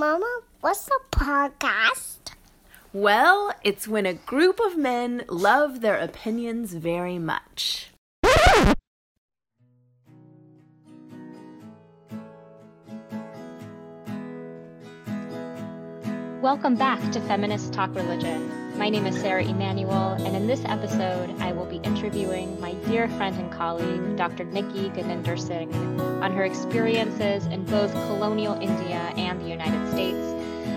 [0.00, 2.32] Mama, what's a podcast?
[2.94, 7.90] Well, it's when a group of men love their opinions very much.
[16.40, 18.59] Welcome back to Feminist Talk Religion.
[18.80, 23.08] My name is Sarah Emanuel, and in this episode, I will be interviewing my dear
[23.10, 24.46] friend and colleague, Dr.
[24.46, 30.16] Nikky Guninder Singh, on her experiences in both colonial India and the United States,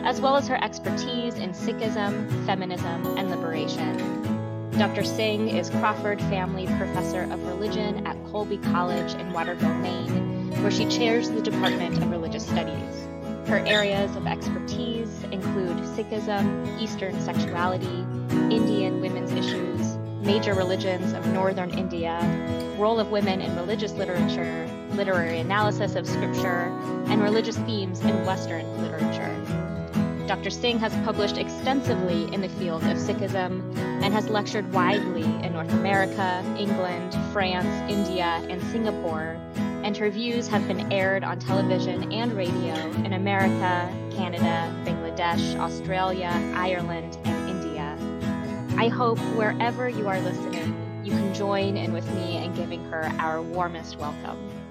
[0.03, 4.71] as well as her expertise in Sikhism, feminism, and liberation.
[4.71, 5.05] Dr.
[5.05, 10.85] Singh is Crawford Family Professor of Religion at Colby College in Waterville, Maine, where she
[10.87, 13.02] chairs the Department of Religious Studies.
[13.53, 18.03] Her areas of expertise include Sikhism, Eastern sexuality,
[18.49, 19.95] Indian women's issues,
[20.25, 22.17] major religions of northern India,
[22.79, 26.63] role of women in religious literature, literary analysis of scripture,
[27.05, 29.29] and religious themes in Western literature.
[30.25, 30.49] Dr.
[30.49, 35.71] Singh has published extensively in the field of Sikhism and has lectured widely in North
[35.73, 39.39] America, England, France, India, and Singapore
[39.83, 46.31] and her views have been aired on television and radio in America, Canada, Bangladesh, Australia,
[46.55, 47.97] Ireland, and India.
[48.77, 50.73] I hope wherever you are listening,
[51.03, 54.62] you can join in with me in giving her our warmest welcome.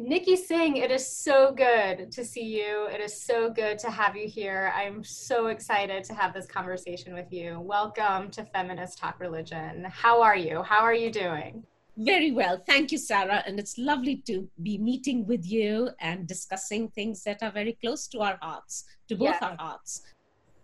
[0.00, 2.88] Nikky Singh, it is so good to see you.
[2.90, 4.72] It is so good to have you here.
[4.74, 7.60] I'm so excited to have this conversation with you.
[7.60, 9.84] Welcome to Feminist Talk Religion.
[9.90, 10.62] How are you?
[10.62, 11.64] How are you doing?
[11.98, 12.62] Very well.
[12.66, 13.42] Thank you, Sarah.
[13.46, 18.08] And it's lovely to be meeting with you and discussing things that are very close
[18.08, 19.42] to our hearts, to both yes.
[19.42, 20.02] our hearts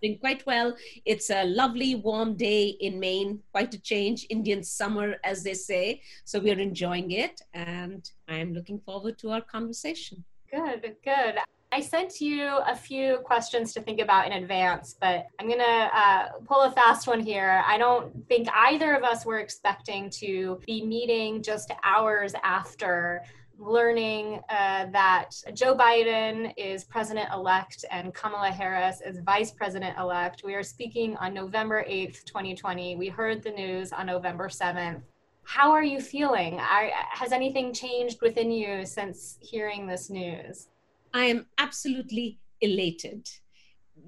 [0.02, 0.76] doing quite well.
[1.04, 6.02] It's a lovely warm day in Maine, quite a change, Indian summer, as they say.
[6.24, 10.24] So we're enjoying it, and I'm looking forward to our conversation.
[10.50, 11.36] Good, good.
[11.72, 15.90] I sent you a few questions to think about in advance, but I'm going to
[15.92, 17.62] uh, pull a fast one here.
[17.66, 23.22] I don't think either of us were expecting to be meeting just hours after
[23.58, 30.42] learning uh, that Joe Biden is president elect and Kamala Harris is vice president elect.
[30.44, 32.96] We are speaking on November 8th, 2020.
[32.96, 35.02] We heard the news on November 7th.
[35.44, 36.54] How are you feeling?
[36.54, 40.68] Are, has anything changed within you since hearing this news?
[41.14, 43.28] I am absolutely elated.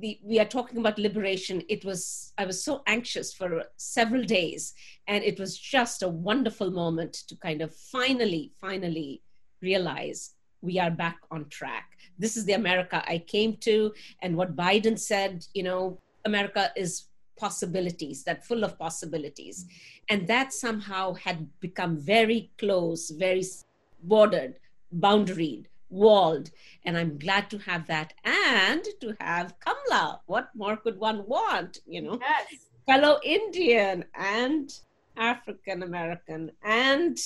[0.01, 1.63] The, we are talking about liberation.
[1.69, 4.75] It was, I was so anxious for several days,
[5.07, 9.23] and it was just a wonderful moment to kind of finally, finally
[9.61, 11.97] realize we are back on track.
[12.19, 13.93] This is the America I came to.
[14.23, 17.05] And what Biden said, you know, America is
[17.37, 19.67] possibilities, that full of possibilities.
[20.09, 23.45] And that somehow had become very close, very
[24.03, 24.59] bordered,
[24.99, 26.51] boundaried, walled.
[26.85, 30.21] And I'm glad to have that and to have Kamala.
[30.27, 32.19] What more could one want, you know?
[32.21, 32.67] Yes.
[32.87, 34.73] Fellow Indian and
[35.17, 37.19] African American and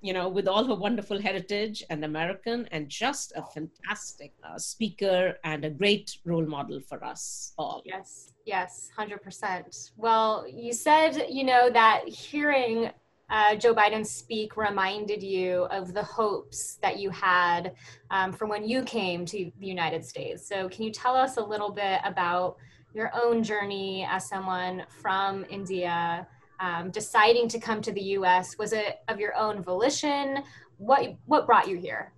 [0.00, 5.38] you know, with all her wonderful heritage and American, and just a fantastic uh, speaker
[5.44, 7.82] and a great role model for us all.
[7.84, 9.90] Yes, yes, 100%.
[9.96, 12.90] Well, you said, you know, that hearing
[13.30, 17.74] uh, Joe Biden speak reminded you of the hopes that you had
[18.10, 20.46] um, from when you came to the United States.
[20.46, 22.56] So, can you tell us a little bit about
[22.92, 26.26] your own journey as someone from India?
[26.60, 28.56] Um, deciding to come to the U.S.
[28.58, 30.42] Was it of your own volition?
[30.76, 32.12] What what brought you here?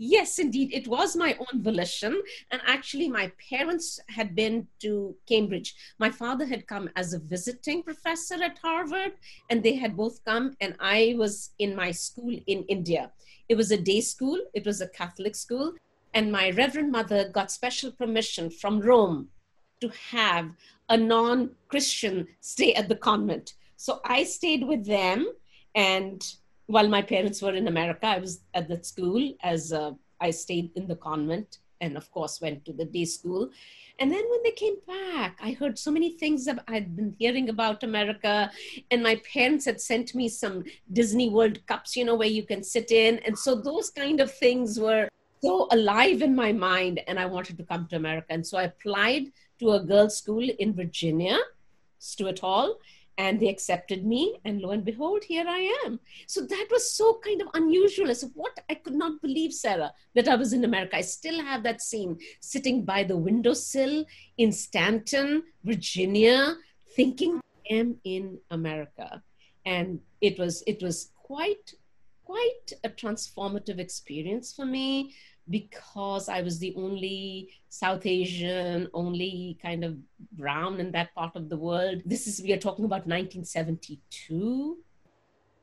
[0.00, 2.22] Yes, indeed, it was my own volition.
[2.52, 5.74] And actually, my parents had been to Cambridge.
[5.98, 9.14] My father had come as a visiting professor at Harvard,
[9.50, 13.10] and they had both come, and I was in my school in India.
[13.48, 15.74] It was a day school, it was a Catholic school,
[16.14, 19.28] and my Reverend Mother got special permission from Rome
[19.80, 20.50] to have
[20.88, 23.54] a non Christian stay at the convent.
[23.78, 25.32] So I stayed with them.
[25.74, 26.20] And
[26.66, 29.72] while my parents were in America, I was at that school as
[30.20, 33.50] I stayed in the convent and, of course, went to the day school.
[34.00, 37.50] And then when they came back, I heard so many things that I'd been hearing
[37.50, 38.50] about America.
[38.90, 42.64] And my parents had sent me some Disney World Cups, you know, where you can
[42.64, 43.20] sit in.
[43.20, 45.08] And so those kind of things were
[45.40, 47.00] so alive in my mind.
[47.06, 48.26] And I wanted to come to America.
[48.30, 49.26] And so I applied
[49.60, 51.38] to a girls' school in Virginia,
[52.00, 52.76] Stuart Hall
[53.18, 55.98] and they accepted me and lo and behold here i am.
[56.26, 58.10] So that was so kind of unusual.
[58.10, 58.58] As what?
[58.70, 60.96] I could not believe sarah that i was in america.
[60.96, 64.04] I still have that scene sitting by the windowsill
[64.38, 66.56] in staunton virginia
[66.96, 69.22] thinking i am in america.
[69.66, 71.74] And it was it was quite
[72.24, 75.14] quite a transformative experience for me
[75.50, 79.96] because I was the only South Asian, only kind of
[80.32, 82.02] brown in that part of the world.
[82.04, 84.78] This is, we are talking about 1972.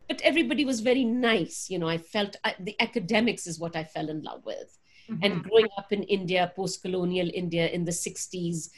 [0.08, 1.70] But everybody was very nice.
[1.70, 4.78] You know, I felt I, the academics is what I fell in love with.
[5.10, 5.24] Mm-hmm.
[5.24, 8.70] And growing up in India, post colonial India in the 60s,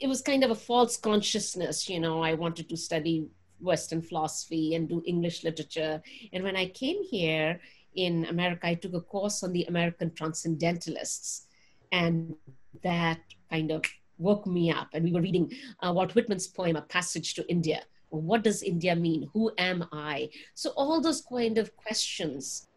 [0.00, 1.88] it was kind of a false consciousness.
[1.88, 3.26] You know, I wanted to study
[3.60, 6.02] Western philosophy and do English literature.
[6.32, 7.60] And when I came here,
[7.94, 11.46] in America, I took a course on the American Transcendentalists,
[11.92, 12.34] and
[12.82, 13.20] that
[13.50, 13.84] kind of
[14.18, 14.88] woke me up.
[14.92, 15.52] And we were reading
[15.82, 17.82] uh, Walt Whitman's poem, A Passage to India.
[18.10, 19.28] What does India mean?
[19.32, 20.30] Who am I?
[20.54, 22.68] So, all those kind of questions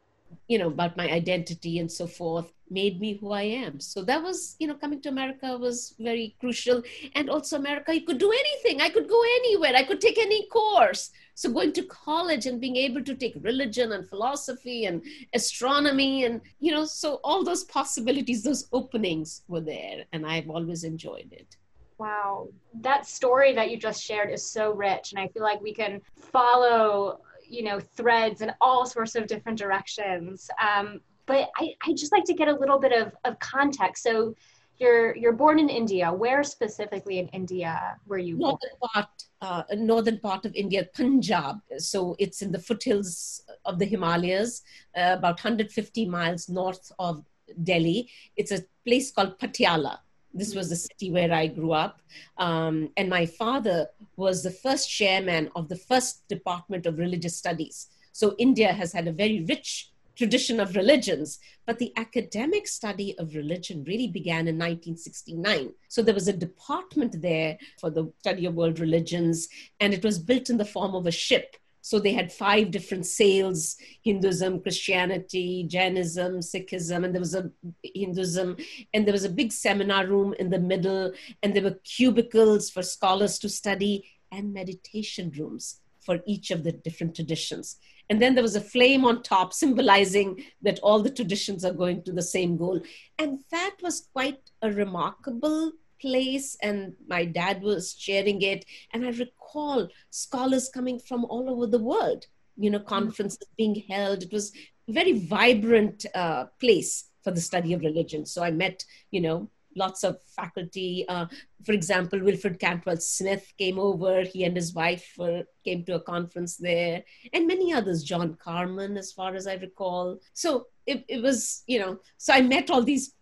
[0.48, 4.22] you know about my identity and so forth made me who i am so that
[4.22, 6.82] was you know coming to america was very crucial
[7.16, 10.48] and also america you could do anything i could go anywhere i could take any
[10.48, 11.12] course
[11.42, 15.04] so going to college and being able to take religion and philosophy and
[15.34, 20.84] astronomy and you know so all those possibilities those openings were there and i've always
[20.84, 21.58] enjoyed it.
[22.02, 22.48] Wow,
[22.82, 26.02] that story that you just shared is so rich, and I feel like we can
[26.16, 30.50] follow you know threads in all sorts of different directions.
[30.60, 34.02] Um, but I, I just like to get a little bit of, of context.
[34.02, 34.36] So
[34.82, 37.72] you're you're born in india where specifically in india
[38.08, 38.92] were you northern born?
[38.94, 44.64] part uh, northern part of india punjab so it's in the foothills of the himalayas
[45.00, 47.24] uh, about 150 miles north of
[47.64, 49.98] delhi it's a place called patiala
[50.34, 52.02] this was the city where I grew up.
[52.38, 57.88] Um, and my father was the first chairman of the first Department of Religious Studies.
[58.14, 59.91] So India has had a very rich
[60.22, 65.74] tradition of religions, but the academic study of religion really began in 1969.
[65.88, 69.48] So there was a department there for the study of world religions,
[69.80, 71.56] and it was built in the form of a ship.
[71.82, 77.50] So they had five different sails Hinduism, Christianity, Jainism, Sikhism, and there was a
[77.84, 78.58] Hinduism,
[78.94, 82.84] and there was a big seminar room in the middle, and there were cubicles for
[82.84, 87.78] scholars to study, and meditation rooms for each of the different traditions.
[88.10, 92.04] And then there was a flame on top symbolizing that all the traditions are going
[92.04, 92.82] to the same goal.
[93.18, 95.72] And that was quite a remarkable
[96.02, 101.68] place and my dad was sharing it and i recall scholars coming from all over
[101.68, 102.26] the world
[102.58, 104.52] you know conferences being held it was
[104.90, 109.48] a very vibrant uh, place for the study of religion so i met you know
[109.76, 111.26] lots of faculty uh,
[111.66, 114.22] for example wilfred cantwell smith came over.
[114.22, 117.04] He and his wife uh, came to a conference there
[117.34, 120.20] and many others john carman as far as i recall.
[120.34, 123.14] So it, it was you know so i met all these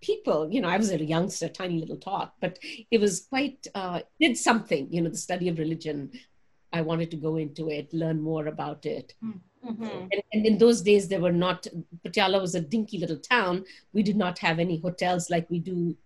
[0.00, 0.48] people.
[0.50, 2.58] You know i was a youngster tiny little tot but
[2.90, 4.88] it was quite uh, did something.
[4.90, 6.10] You know the study of religion
[6.72, 9.14] i wanted to go into it learn more about it
[9.64, 9.82] mm-hmm.
[10.12, 11.66] and, and, in those days there were not
[12.04, 13.64] patiala was a dinky little town.
[13.92, 15.96] We did not have any hotels like we do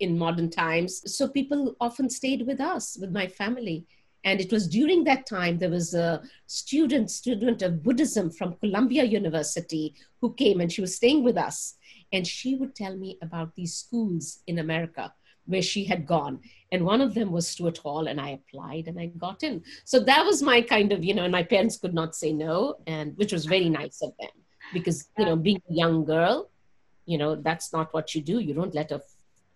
[0.00, 1.02] in modern times.
[1.14, 3.86] So people often stayed with us with my family.
[4.24, 9.04] And it was during that time there was a student student of buddhism from columbia
[9.04, 11.76] university who came and she was staying with us.
[12.12, 15.12] And she would tell me about these schools in America
[15.50, 16.40] where she had gone.
[16.72, 19.62] And one of them was Stuart Hall, and I applied and I got in.
[19.84, 22.76] So that was my kind of, you know, and my parents could not say no,
[22.86, 24.30] and which was very nice of them
[24.72, 26.50] because, you know, being a young girl,
[27.06, 28.38] you know, that's not what you do.
[28.38, 29.02] You don't let a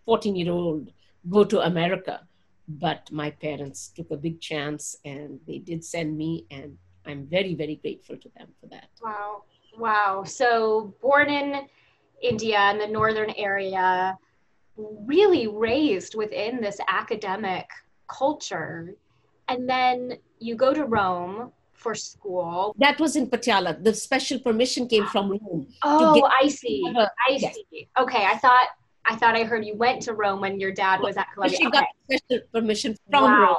[0.06, 0.90] 14 year old
[1.30, 2.26] go to America.
[2.66, 7.54] But my parents took a big chance and they did send me, and I'm very,
[7.54, 8.88] very grateful to them for that.
[9.02, 9.44] Wow.
[9.78, 10.24] Wow.
[10.24, 11.68] So born in
[12.22, 14.16] India in the northern area
[14.76, 17.66] really raised within this academic
[18.08, 18.94] culture.
[19.48, 22.74] And then you go to Rome for school.
[22.78, 23.82] That was in Patiala.
[23.82, 25.66] The special permission came from Rome.
[25.82, 26.82] Oh, I see.
[26.96, 27.54] I yes.
[27.70, 27.88] see.
[27.98, 28.68] Okay, I thought
[29.06, 31.58] I thought I heard you went to Rome when your dad was at Columbia.
[31.58, 31.78] She okay.
[31.78, 33.40] got special permission from wow.
[33.40, 33.56] Rome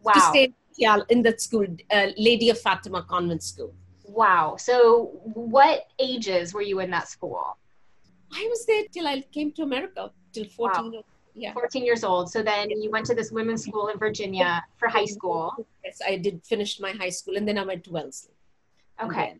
[0.00, 0.12] wow.
[0.12, 3.74] to stay in, Patiala, in that school, uh, Lady of Fatima Convent School.
[4.04, 4.56] Wow.
[4.58, 7.58] So, what ages were you in that school?
[8.32, 10.92] I was there till I came to America, till 14.
[10.92, 11.02] Wow.
[11.34, 11.52] Yeah.
[11.52, 12.30] 14 years old.
[12.30, 15.52] So then you went to this women's school in Virginia for high school.
[15.84, 18.32] Yes, I did finish my high school and then I went to Wellesley.
[19.02, 19.36] Okay.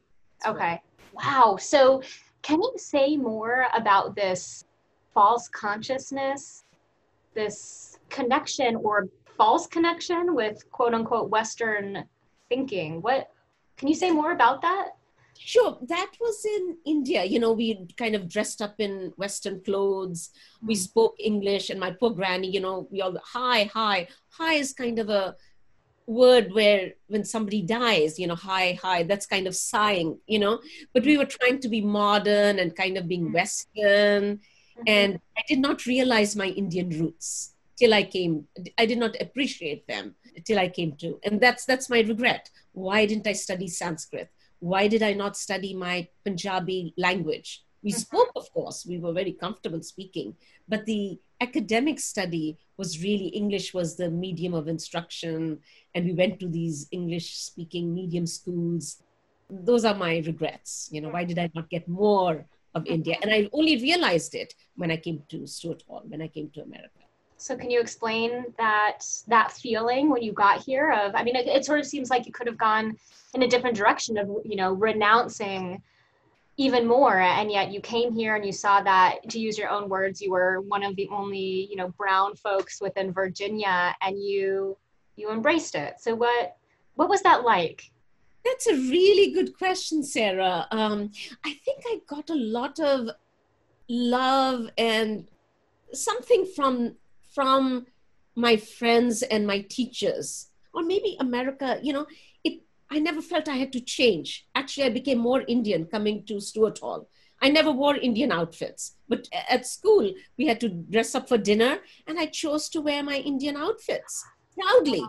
[0.47, 0.83] Okay.
[1.15, 1.57] Wow.
[1.59, 2.03] So
[2.43, 4.67] can you say more about this
[5.15, 6.65] false consciousness,
[7.35, 12.05] this connection or false connection with quote unquote Western
[12.51, 13.01] thinking?
[13.01, 13.31] What
[13.79, 14.91] can you say more about that?
[15.39, 17.25] Sure, that was in India.
[17.25, 20.31] You know, we kind of dressed up in Western clothes.
[20.63, 20.81] We hmm.
[20.81, 24.99] spoke English, and my poor granny, you know, we all hi, hi, hi is kind
[24.99, 25.37] of a
[26.07, 30.61] word where when somebody dies, you know, hi, hi, that's kind of sighing, you know.
[30.93, 31.21] But we hmm.
[31.21, 33.35] were trying to be modern and kind of being hmm.
[33.35, 34.41] Western.
[34.77, 34.83] Mm-hmm.
[34.87, 38.47] And I did not realize my Indian roots till I came.
[38.79, 40.15] I did not appreciate them
[40.45, 41.19] till I came to.
[41.25, 42.51] And that's that's my regret.
[42.73, 44.31] Why didn't I study Sanskrit?
[44.61, 47.63] Why did I not study my Punjabi language?
[47.83, 48.01] We mm-hmm.
[48.01, 50.35] spoke, of course, we were very comfortable speaking,
[50.69, 55.61] but the academic study was really English was the medium of instruction,
[55.95, 59.03] and we went to these English speaking medium schools.
[59.49, 60.89] Those are my regrets.
[60.91, 62.45] You know, why did I not get more
[62.75, 63.17] of India?
[63.23, 66.63] And I only realized it when I came to Stuart Hall, when I came to
[66.63, 67.06] America.
[67.39, 71.47] So can you explain that that feeling when you got here of I mean it,
[71.47, 72.97] it, sort of seems like you could have gone
[73.35, 75.83] in a different direction of you know renouncing
[76.57, 79.91] even more and yet you came here and you saw that to use your own
[79.91, 84.77] words you were one of the only you know brown folks within Virginia and you
[85.17, 85.95] you embraced it.
[85.99, 86.57] So what
[86.95, 87.91] what was that like?
[88.45, 90.67] That's a really good question, Sarah.
[90.71, 91.11] Um,
[91.45, 93.11] I think I got a lot of
[93.89, 95.29] love and
[95.93, 96.95] something from
[97.37, 97.87] from
[98.35, 100.49] my friends and my teachers.
[100.77, 102.07] Or maybe america you know
[102.45, 104.47] it i never felt i had to change.
[104.55, 107.09] Actually i became more indian coming to stuart hall.
[107.41, 108.97] I never wore indian outfits.
[109.09, 111.73] But at school we had to dress up for dinner
[112.07, 114.15] and i chose to wear my indian outfits
[114.59, 115.05] proudly.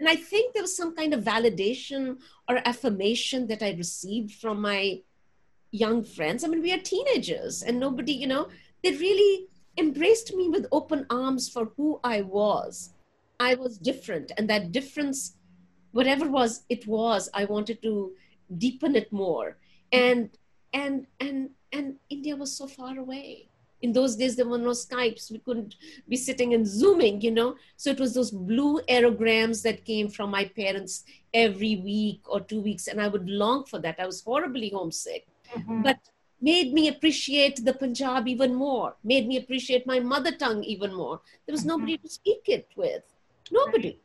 [0.00, 2.02] And i think there was some kind of validation
[2.48, 5.00] or affirmation that i received from my
[5.84, 6.44] young friends.
[6.44, 8.44] I mean we are teenagers and nobody you know
[8.82, 9.32] they really
[9.78, 12.90] embraced me with open arms for who I was.
[13.40, 15.36] I was different, and that difference,
[15.92, 18.12] whatever was it was, I wanted to
[18.58, 19.56] deepen it more.
[19.90, 20.30] And
[20.72, 23.48] and and and India was so far away.
[23.80, 25.32] In those days, there were no Skypes.
[25.32, 25.74] We couldn't
[26.08, 27.56] be sitting and zooming, you know.
[27.76, 31.02] So it was those blue aerograms that came from my parents
[31.34, 33.96] every week or two weeks, and I would long for that.
[33.98, 35.82] I was horribly homesick, mm-hmm.
[35.82, 35.98] but
[36.42, 41.20] made me appreciate the Punjab even more, made me appreciate my mother tongue even more.
[41.46, 41.68] There was mm-hmm.
[41.68, 43.04] nobody to speak it with,
[43.50, 43.98] nobody.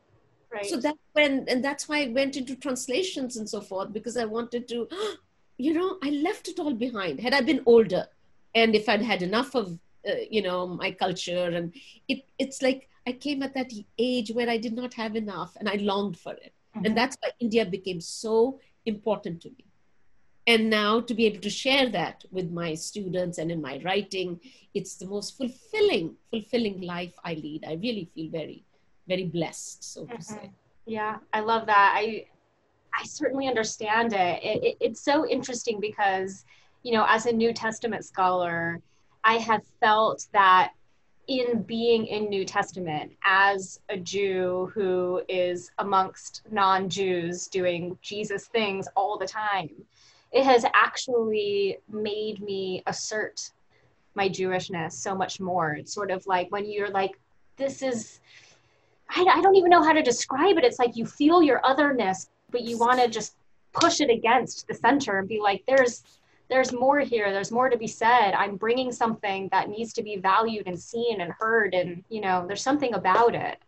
[0.50, 0.64] Right.
[0.64, 4.24] So that when, and that's why I went into translations and so forth because I
[4.24, 4.88] wanted to,
[5.58, 7.20] you know, I left it all behind.
[7.20, 8.06] Had I been older,
[8.54, 9.78] and if I'd had enough of,
[10.08, 11.74] uh, you know, my culture, and
[12.06, 15.68] it, it's like I came at that age where I did not have enough, and
[15.68, 16.86] I longed for it, mm-hmm.
[16.86, 19.67] and that's why India became so important to me
[20.48, 24.40] and now to be able to share that with my students and in my writing
[24.74, 28.64] it's the most fulfilling fulfilling life i lead i really feel very
[29.06, 30.46] very blessed so to say mm-hmm.
[30.86, 32.24] yeah i love that i
[32.98, 34.42] i certainly understand it.
[34.42, 36.44] It, it it's so interesting because
[36.82, 38.80] you know as a new testament scholar
[39.24, 40.72] i have felt that
[41.28, 48.46] in being in New Testament as a Jew who is amongst non Jews doing Jesus
[48.46, 49.68] things all the time,
[50.32, 53.50] it has actually made me assert
[54.14, 55.72] my Jewishness so much more.
[55.72, 57.18] It's sort of like when you're like,
[57.56, 58.20] this is,
[59.08, 60.64] I, I don't even know how to describe it.
[60.64, 63.36] It's like you feel your otherness, but you want to just
[63.72, 66.02] push it against the center and be like, there's,
[66.50, 67.32] there's more here.
[67.32, 68.32] There's more to be said.
[68.32, 71.74] I'm bringing something that needs to be valued and seen and heard.
[71.74, 73.58] And, you know, there's something about it.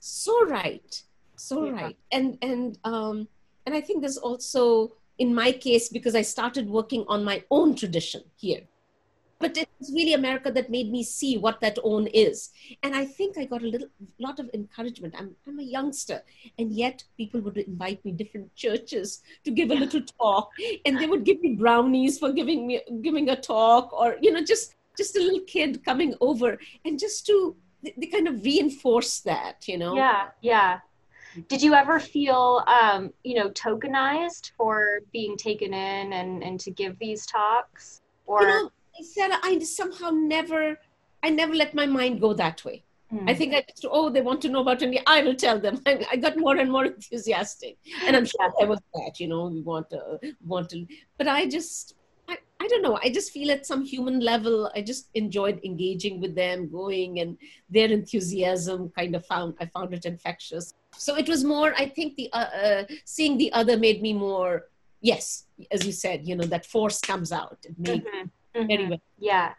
[0.00, 1.02] So right.
[1.36, 1.72] So yeah.
[1.72, 1.96] right.
[2.10, 3.28] And, and, um,
[3.66, 7.74] and I think there's also in my case because I started working on my own
[7.74, 8.62] tradition here.
[9.40, 12.50] But it's really America that made me see what that own is.
[12.82, 13.86] And I think I got a little
[14.18, 15.14] lot of encouragement.
[15.16, 16.22] I'm, I'm a youngster,
[16.58, 20.50] and yet people would invite me different churches to give a little talk,
[20.84, 24.42] and they would give me brownies for giving me giving a talk, or you know,
[24.42, 29.20] just just a little kid coming over, and just to they, they kind of reinforce
[29.20, 29.94] that, you know.
[29.94, 30.80] Yeah, yeah
[31.48, 36.70] did you ever feel um, you know tokenized for being taken in and and to
[36.70, 38.00] give these talks?
[38.26, 40.78] Or you know i said i somehow never
[41.22, 42.84] i never let my mind go that way.
[43.12, 43.30] Mm.
[43.30, 45.80] i think i just oh they want to know about india i will tell them.
[45.86, 47.78] I, I got more and more enthusiastic.
[48.04, 51.46] And i'm sure i was that you know we want to want to but i
[51.46, 51.94] just
[52.60, 52.98] I, don't know.
[53.02, 57.38] I just feel at some human level, I just enjoyed engaging with them, going, and
[57.70, 62.16] their enthusiasm kind of found I found it infectious so it was more i think
[62.16, 64.66] the uh, uh, seeing the other made me more
[65.00, 68.60] yes as you said you know that force comes out it made mm-hmm.
[68.60, 68.94] Mm-hmm.
[69.18, 69.52] yeah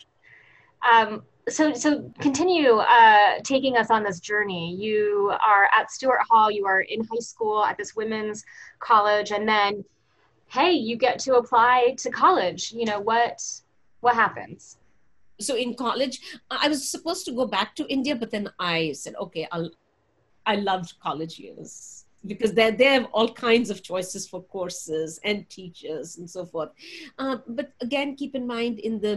[0.92, 6.52] um, so so continue uh, taking us on this journey you are at stuart hall
[6.52, 8.44] you are in high school at this women's
[8.80, 9.84] college and then
[10.50, 13.42] hey you get to apply to college you know what
[14.02, 14.78] what happens
[15.40, 16.20] so in college
[16.52, 19.70] i was supposed to go back to india but then i said okay i'll
[20.50, 22.06] I loved college years.
[22.32, 26.72] because they they have all kinds of choices for courses and teachers and so forth.
[27.24, 29.14] Uh, but again, keep in mind in the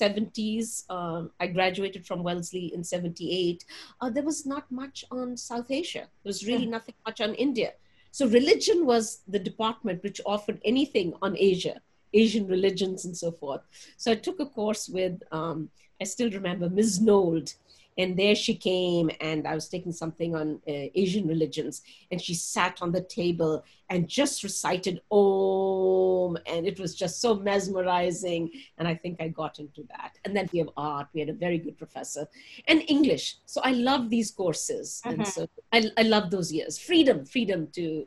[0.00, 3.64] 70s, uh, I graduated from Wellesley in 78.
[4.00, 6.04] Uh, there was not much on South Asia.
[6.22, 6.76] There was really yeah.
[6.76, 7.70] nothing much on India.
[8.10, 11.80] So religion was the department which offered anything on Asia,
[12.12, 13.60] Asian religions and so forth.
[13.96, 17.00] So I took a course with, um, I still remember Ms.
[17.00, 17.54] Nold
[18.00, 22.34] and there she came and i was taking something on uh, asian religions and she
[22.34, 28.86] sat on the table and just recited om and it was just so mesmerizing and
[28.86, 30.18] i think i got into that.
[30.24, 31.08] And then we have art.
[31.12, 32.26] We had a very good professor.
[32.68, 33.36] And english.
[33.46, 35.00] So i love these courses.
[35.04, 35.30] And mm-hmm.
[35.30, 36.78] so I, I love those years.
[36.78, 38.06] Freedom freedom to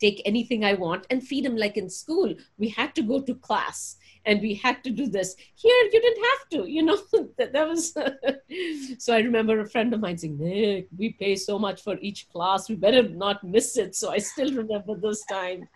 [0.00, 2.34] take anything I want, and freedom like in school.
[2.58, 5.36] We had to go to class and we had to do this.
[5.54, 6.98] Here, you didn't have to, you know,
[7.38, 7.92] that, that was.
[9.04, 12.28] so I remember a friend of mine saying, Nick, we pay so much for each
[12.30, 13.94] class, we better not miss it.
[13.94, 15.66] So I still remember those times.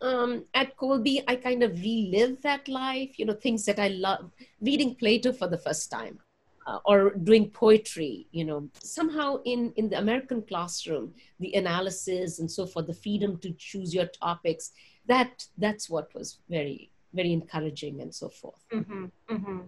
[0.00, 4.30] Um, at Colby, I kind of relive that life, you know, things that I love.
[4.60, 6.18] Reading Plato for the first time
[6.66, 12.50] uh, or doing poetry you know somehow in in the american classroom the analysis and
[12.50, 14.72] so forth the freedom to choose your topics
[15.06, 19.60] that that's what was very very encouraging and so forth mm-hmm, mm-hmm.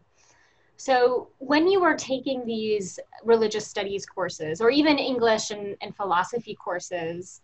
[0.77, 6.55] so when you were taking these religious studies courses or even english and, and philosophy
[6.55, 7.41] courses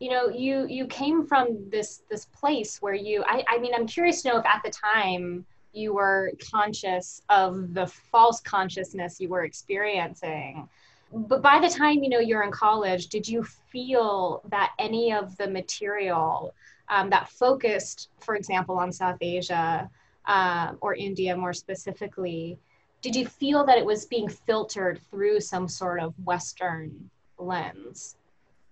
[0.00, 3.86] you know you you came from this this place where you I, I mean i'm
[3.86, 9.28] curious to know if at the time you were conscious of the false consciousness you
[9.28, 10.68] were experiencing
[11.12, 15.36] but by the time you know you're in college did you feel that any of
[15.36, 16.54] the material
[16.90, 19.88] um, that focused for example on south asia
[20.26, 22.58] uh, or india more specifically
[23.00, 28.16] did you feel that it was being filtered through some sort of western lens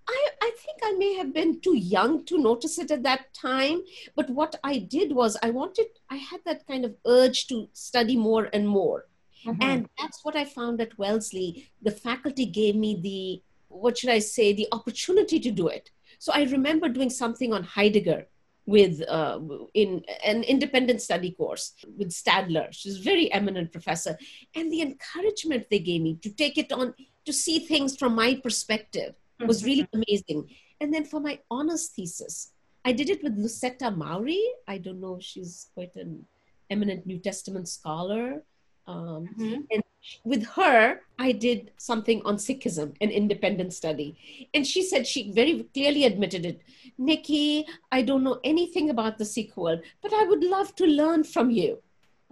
[0.08, 3.82] I, I think I may have been too young to notice it at that time.
[4.14, 8.16] But what I did was I wanted, I had that kind of urge to study
[8.16, 9.06] more and more.
[9.44, 9.62] Mm-hmm.
[9.62, 11.69] And that's what I found at Wellesley.
[11.82, 15.90] The faculty gave me the, what should I say, the opportunity to do it.
[16.18, 18.26] So I remember doing something on Heidegger
[18.66, 19.38] with uh,
[19.74, 22.68] in an independent study course with Stadler.
[22.72, 24.18] She's a very eminent professor,
[24.54, 28.40] and the encouragement they gave me to take it on to see things from my
[28.42, 30.02] perspective was really mm-hmm.
[30.02, 30.50] amazing.
[30.80, 32.52] And then for my honors thesis,
[32.84, 34.42] I did it with Lucetta Mowry.
[34.68, 36.26] I don't know, she's quite an
[36.70, 38.42] eminent New Testament scholar.
[38.86, 39.62] Um, mm-hmm.
[39.70, 39.82] And
[40.25, 44.16] with her, I did something on Sikhism, an independent study.
[44.54, 46.62] And she said, she very clearly admitted it
[46.99, 51.25] Nikky, I don't know anything about the Sikh world, but I would love to learn
[51.25, 51.82] from you.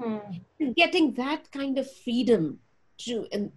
[0.00, 0.74] Mm.
[0.74, 2.58] Getting that kind of freedom
[2.98, 3.52] to, and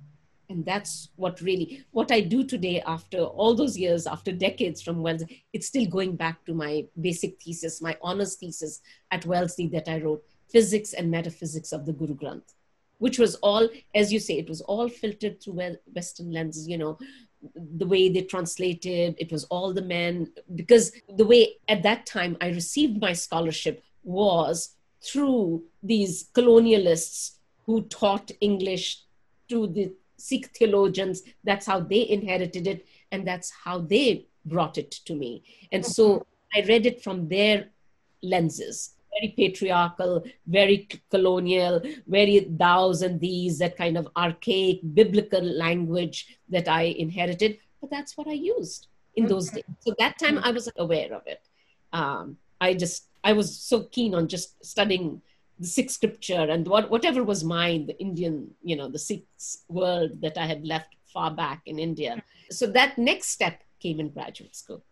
[0.50, 5.02] and that's what really what i do today after all those years after decades from
[5.02, 8.80] wellesley it's still going back to my basic thesis my honors thesis
[9.12, 12.54] at wellesley that i wrote physics and metaphysics of the guru granth
[13.00, 16.98] which was all as you say it was all filtered through western lenses you know
[17.78, 22.36] the way they translated it was all the men because the way at that time
[22.42, 29.04] i received my scholarship was through these colonialists who taught english
[29.48, 31.24] to the Sikh theologians.
[31.44, 35.44] That's how they inherited it, and that's how they brought it to me.
[35.72, 37.70] And so I read it from their
[38.24, 46.38] lenses very patriarchal, very colonial, very thous and these, that kind of archaic biblical language
[46.50, 47.58] that I inherited.
[47.82, 49.64] But that's what I used in those days.
[49.80, 51.42] So that time I wasn't aware of it.
[51.94, 55.22] Um, I just, I was so keen on just studying
[55.60, 59.26] the Sikh scripture and what, whatever was mine, the Indian, you know, the Sikh
[59.70, 62.22] world that I had left far back in India.
[62.52, 64.84] So that next step came in graduate school.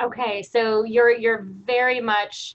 [0.00, 2.54] Okay, so you're you're very much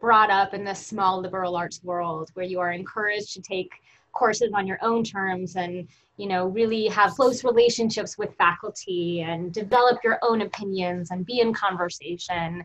[0.00, 3.70] brought up in the small liberal arts world where you are encouraged to take
[4.12, 9.52] courses on your own terms and you know really have close relationships with faculty and
[9.52, 12.64] develop your own opinions and be in conversation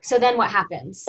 [0.00, 1.08] so then what happens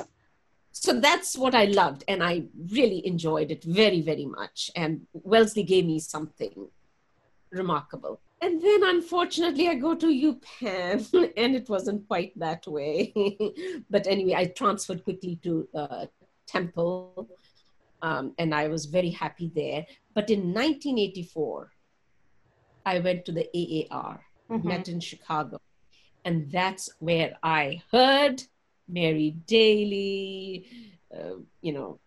[0.71, 4.71] so that's what I loved, and I really enjoyed it very, very much.
[4.75, 6.67] And Wellesley gave me something
[7.51, 8.21] remarkable.
[8.41, 13.13] And then, unfortunately, I go to UPenn, and it wasn't quite that way.
[13.89, 16.05] but anyway, I transferred quickly to uh,
[16.47, 17.29] Temple,
[18.01, 19.85] um, and I was very happy there.
[20.13, 21.71] But in 1984,
[22.85, 23.47] I went to the
[23.91, 24.67] AAR, mm-hmm.
[24.67, 25.59] met in Chicago,
[26.23, 28.41] and that's where I heard
[28.87, 30.65] Mary Daly,
[31.13, 31.99] uh, you know,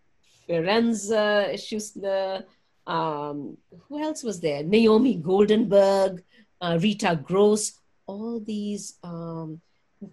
[0.49, 2.43] Fiorenza Schussler.
[2.85, 4.63] Um, who else was there?
[4.63, 6.23] Naomi Goldenberg,
[6.61, 9.61] uh, Rita Gross, all these um,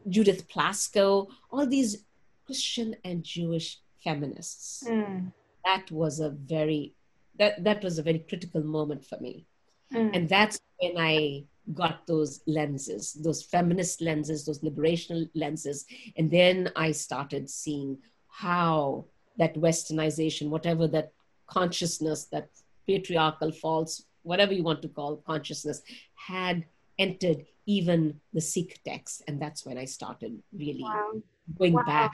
[0.08, 2.04] Judith Plaskow, all these
[2.46, 4.84] Christian and Jewish feminists.
[4.86, 5.32] Mm.
[5.64, 6.94] That was a very
[7.38, 9.46] that that was a very critical moment for me.
[9.92, 10.16] Mm.
[10.16, 15.86] And that's when I got those lenses, those feminist lenses, those liberational lenses.
[16.16, 19.06] And then I started seeing how
[19.38, 21.12] that westernization, whatever that
[21.50, 22.48] consciousness, that
[22.86, 25.82] patriarchal false, whatever you want to call consciousness,
[26.14, 26.64] had
[26.98, 29.22] entered even the Sikh text.
[29.26, 31.22] And that's when I started really Wow.
[31.58, 31.84] going Wow.
[31.84, 32.12] back,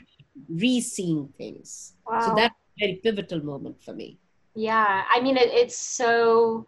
[0.48, 1.94] re-seeing things.
[2.06, 2.20] Wow.
[2.20, 4.18] So that's a very pivotal moment for me.
[4.54, 6.66] Yeah, I mean, it, it's so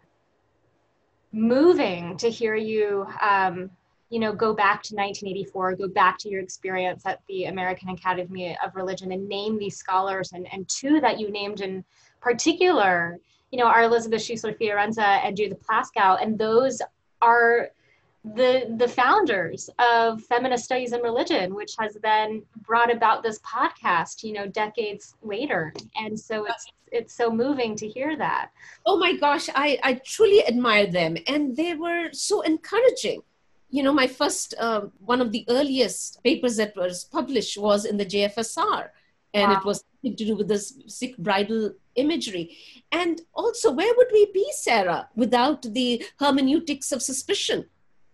[1.31, 3.69] moving to hear you, um,
[4.09, 8.57] you know, go back to 1984, go back to your experience at the American Academy
[8.63, 11.83] of Religion and name these scholars, and, and two that you named in
[12.19, 13.19] particular,
[13.51, 16.81] you know, are Elisabeth Schussler Fiorenza and Judith Plaskow, and those
[17.21, 17.69] are
[18.35, 24.23] the the founders of feminist studies and religion which has then brought about this podcast
[24.23, 25.73] you know decades later.
[25.95, 28.49] And so it's it's so moving to hear that.
[28.85, 31.15] Oh my gosh i i truly admire them.
[31.27, 33.21] And they were so encouraging
[33.69, 37.97] you know my first uh, one of the earliest papers that was published was in
[37.97, 38.89] the jfsr
[39.33, 39.59] and Wow.
[39.59, 42.57] it was something to do with this sikh bridal imagery.
[42.91, 47.65] And also where would we be sarah without the hermeneutics of suspicion?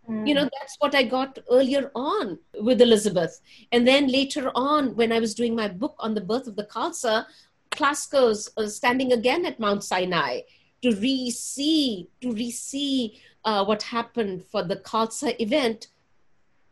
[0.08, 3.42] You know that's what i got earlier on with elizabeth.
[3.72, 6.66] And then later on when i was doing my book on the birth of the
[6.66, 7.26] khalsa
[7.72, 10.42] Plaskow's uh, standing again at mount sinai
[10.84, 15.88] to re-see to re-see uh, what happened for the khalsa event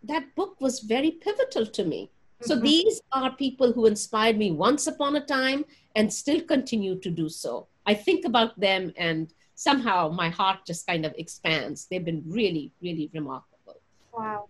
[0.03, 2.01] that book was very pivotal to me
[2.41, 2.63] so Mhm.
[2.69, 5.63] these are people who inspired me once upon a time
[5.95, 10.85] and still continue to do so i think about them and somehow my heart just
[10.91, 13.77] kind of expands they've been really really remarkable
[14.13, 14.47] Wow.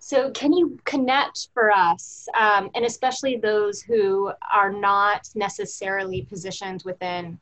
[0.00, 6.80] So, can you connect for us, um, and especially those who are not necessarily positioned
[6.90, 7.38] within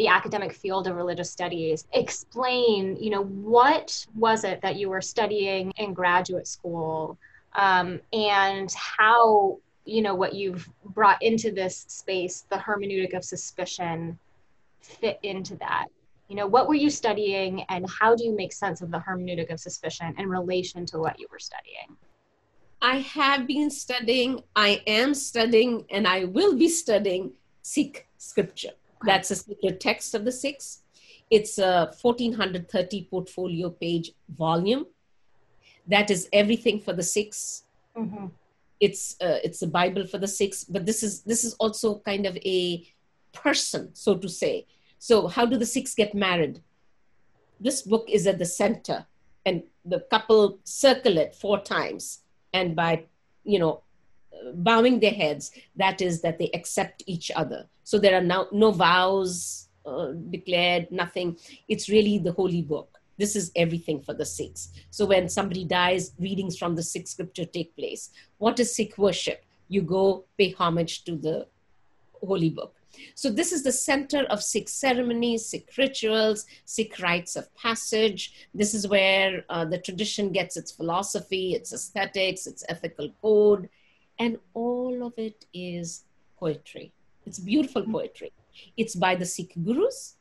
[0.00, 5.02] the academic field of religious studies, explain, you know, what was it that you were
[5.02, 7.18] studying in graduate school,
[7.52, 14.18] um, and how, you know, what you've brought into this space, the hermeneutic of suspicion,
[14.80, 15.88] fit into that?
[16.28, 19.52] You know, what were you studying and how do you make sense of the hermeneutic
[19.52, 21.94] of suspicion in relation to what you were studying?
[22.82, 28.70] i have been studying i am studying and i will be studying sikh scripture
[29.04, 30.82] that's a sacred text of the Sikhs.
[31.30, 34.86] it's a 1430 portfolio page volume.
[35.86, 37.64] That is everything for the Sikhs
[37.96, 38.26] Mm-hmm.
[38.78, 42.24] it's uh, it's a bible for the Sikhs, but this is this is also kind
[42.24, 42.86] of a
[43.32, 44.66] person so to say.
[44.98, 46.62] So how do the Sikhs get married?
[47.58, 49.06] This book is at the center
[49.44, 53.04] and the couple circle it four times and by
[53.44, 53.82] you know
[54.54, 57.66] bowing their heads that is that they accept each other.
[57.84, 61.36] So there are now no vows uh, declared nothing.
[61.68, 62.98] It's really the holy book.
[63.18, 64.70] This is everything for the sikhs.
[64.90, 68.10] So when somebody dies readings from the sikh scripture take place.
[68.38, 69.44] What is sikh worship?
[69.68, 71.46] You go pay homage to the
[72.26, 72.74] holy book.
[73.14, 78.48] So this is the center of Sikh ceremonies, Sikh rituals, Sikh rites of passage.
[78.54, 83.68] This is where uh, the tradition gets its philosophy, its aesthetics, its ethical code,
[84.20, 86.04] and all of it is
[86.38, 86.92] poetry.
[87.26, 88.32] It's beautiful poetry.
[88.76, 90.16] It's by the Sikh gurus.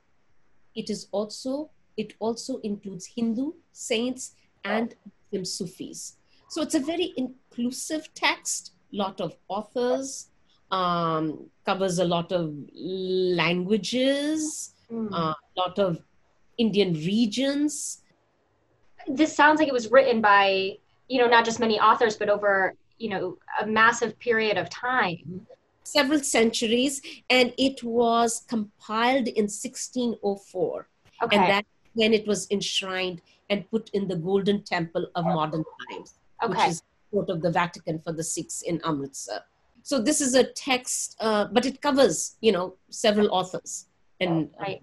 [0.75, 4.95] It is also it also includes Hindu saints and
[5.31, 6.15] Muslim Sufis.
[6.47, 8.71] So it's a very inclusive text.
[8.91, 10.27] Lot of authors
[10.71, 15.11] um, covers a lot of languages, Mm.
[15.13, 16.01] a lot of
[16.57, 18.01] Indian regions.
[19.07, 22.73] this sounds like it was written by, you know, not just many authors, but over,
[22.99, 25.45] you know, a massive period of time.
[25.83, 30.87] several centuries, and it was compiled in 1604.
[31.23, 31.35] Okay.
[31.35, 36.13] And that's when it was enshrined and put in the Golden Temple of Modern Times,
[36.43, 36.51] okay.
[36.51, 39.41] which is court of the Vatican for the Sikhs in Amritsar.
[39.81, 43.87] So this is a text, uh, but it covers, you know, several authors
[44.19, 44.75] and um,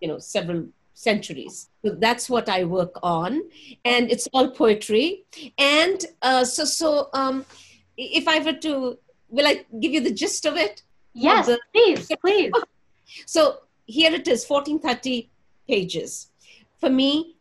[0.00, 0.66] you know several
[1.00, 1.70] centuries.
[1.84, 3.42] So that's what I work on,
[3.84, 5.24] and it's all poetry.
[5.58, 7.46] And uh, so, so um,
[7.96, 8.98] if I were to,
[9.30, 10.82] will I give you the gist of it?
[11.14, 12.52] yes, the- please, please.
[13.26, 15.30] So here it is, 1430
[15.66, 16.28] pages.
[16.78, 17.36] For me,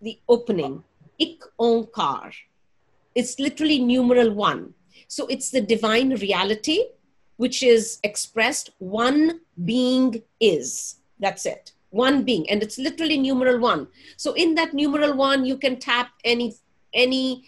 [0.00, 0.84] the opening,
[1.18, 2.32] Ik Onkar,
[3.14, 4.72] it's literally numeral one.
[5.08, 6.78] So it's the divine reality,
[7.36, 10.96] which is expressed one being is.
[11.18, 11.72] That's it.
[11.90, 12.48] One being.
[12.48, 13.88] And it's literally numeral one.
[14.16, 16.54] So in that numeral one, you can tap any
[16.92, 17.44] any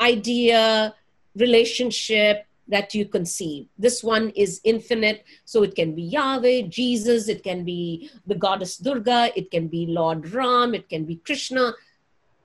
[0.00, 0.94] idea
[1.36, 3.66] relationship that you conceive.
[3.78, 8.76] This one is infinite, so it can be Yahweh, Jesus, it can be the goddess
[8.76, 11.74] Durga, it can be Lord Ram, it can be Krishna.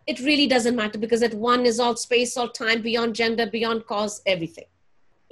[0.07, 3.85] It really doesn't matter because that one is all space, all time, beyond gender, beyond
[3.85, 4.65] cause, everything.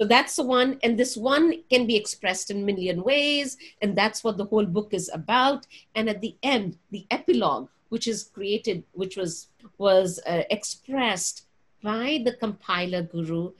[0.00, 4.24] So that's the one, and this one can be expressed in million ways, and that's
[4.24, 5.66] what the whole book is about.
[5.94, 11.46] And at the end, the epilogue, which is created, which was was uh, expressed
[11.82, 13.52] by the compiler guru,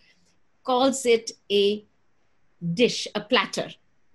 [0.64, 1.84] calls it a
[2.74, 3.68] dish, a platter.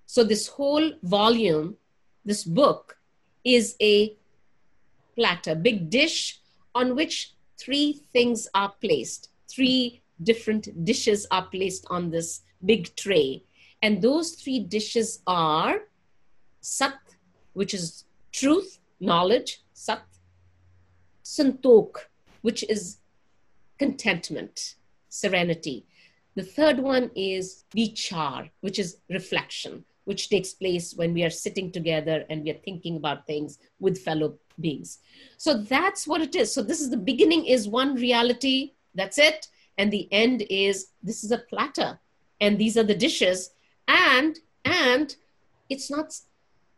[0.06, 1.78] So this whole volume,
[2.26, 2.98] this book,
[3.44, 4.16] is a
[5.16, 6.40] platter, big dish
[6.76, 13.44] on which three things are placed, three different dishes are placed on this big tray.
[13.82, 15.82] And those three dishes are
[16.62, 17.00] Sat,
[17.54, 20.04] which is truth, knowledge, Sat,
[21.24, 21.96] Santok,
[22.42, 22.98] which is
[23.78, 24.76] contentment,
[25.08, 25.86] serenity.
[26.36, 31.72] The third one is Vichar, which is reflection, which takes place when we are sitting
[31.72, 35.00] together and we are thinking about things with fellow beings.
[35.38, 36.54] So that's what it is.
[36.54, 39.48] So this is the beginning is one reality, that's it
[39.80, 41.98] and the end is this is a platter
[42.42, 43.52] and these are the dishes
[43.88, 45.16] and and
[45.70, 46.14] it's not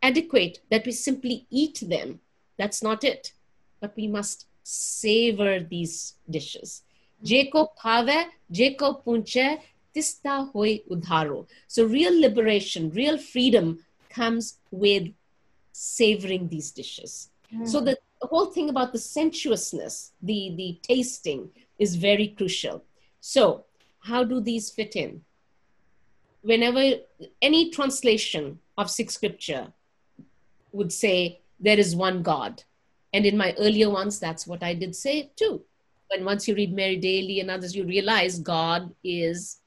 [0.02, 2.20] adequate that we simply eat them.
[2.58, 3.32] That's not it.
[3.80, 6.82] But we must savor these dishes.
[7.24, 9.58] Jeko khave jeko punche
[9.92, 11.46] tista hoi udharo.
[11.66, 15.08] So real liberation real freedom comes with
[15.72, 17.30] savoring these dishes.
[17.52, 17.68] Mm.
[17.68, 22.82] so the whole thing about the sensuousness the the tasting is very crucial
[23.24, 23.66] so,
[24.00, 25.22] how do these fit in?
[26.42, 26.94] Whenever
[27.40, 29.68] any translation of Sikh scripture
[30.72, 32.64] would say there is one God,
[33.12, 35.62] and in my earlier ones, that's what I did say too.
[36.08, 39.58] When once you read Mary Daly and others, you realize God is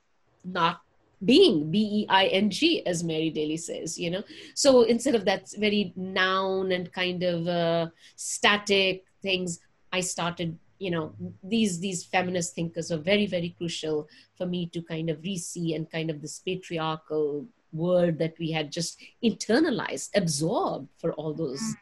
[0.43, 0.81] not
[1.23, 4.21] being b-e-i-n-g as mary daly says you know
[4.53, 7.87] so instead of that very noun and kind of uh,
[8.17, 9.61] static things
[9.93, 14.07] i started you know these these feminist thinkers are very very crucial
[14.37, 18.71] for me to kind of re-see and kind of this patriarchal word that we had
[18.71, 21.75] just internalized absorbed for all those mm.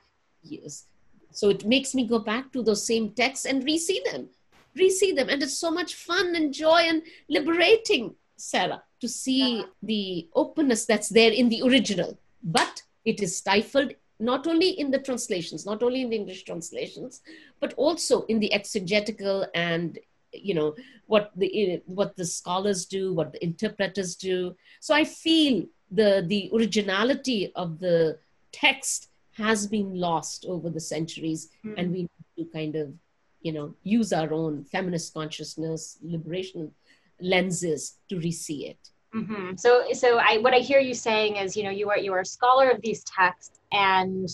[0.44, 0.86] years
[1.32, 4.30] so it makes me go back to those same texts and re-see them
[4.76, 9.64] re-see them and it's so much fun and joy and liberating sarah to see yeah.
[9.82, 15.00] the openness that's there in the original but it is stifled not only in the
[15.00, 17.22] translations, not only in the English translations,
[17.60, 20.00] but also in the exegetical and
[20.32, 24.56] you know what the what the scholars do, what the interpreters do.
[24.80, 28.18] So I feel the the originality of the
[28.52, 31.74] text has been lost over the centuries, mm.
[31.78, 32.94] and we need to kind of
[33.42, 36.72] you know use our own feminist consciousness, liberation
[37.20, 38.90] lenses to re-see it.
[39.14, 39.56] Mm-hmm.
[39.58, 42.22] So, so I, what I hear you saying is, you know, you are you are
[42.22, 44.28] a scholar of these texts, and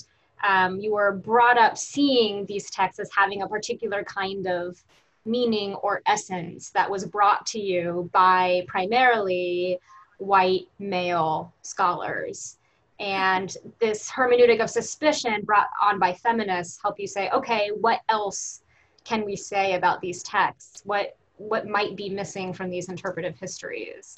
[0.48, 4.82] um, you were brought up seeing these texts as having a particular kind of
[5.26, 9.78] meaning or essence that was brought to you by primarily
[10.18, 12.58] white male scholars.
[13.00, 18.62] And this hermeneutic of suspicion brought on by feminists help you say, okay, what else
[19.06, 20.82] can we say about these texts?
[20.86, 24.18] What what might be missing from these interpretive histories?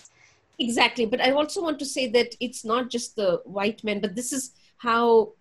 [0.60, 1.06] Exactly.
[1.06, 4.32] But I also want to say that it's not just the white men, but this
[4.32, 5.34] is how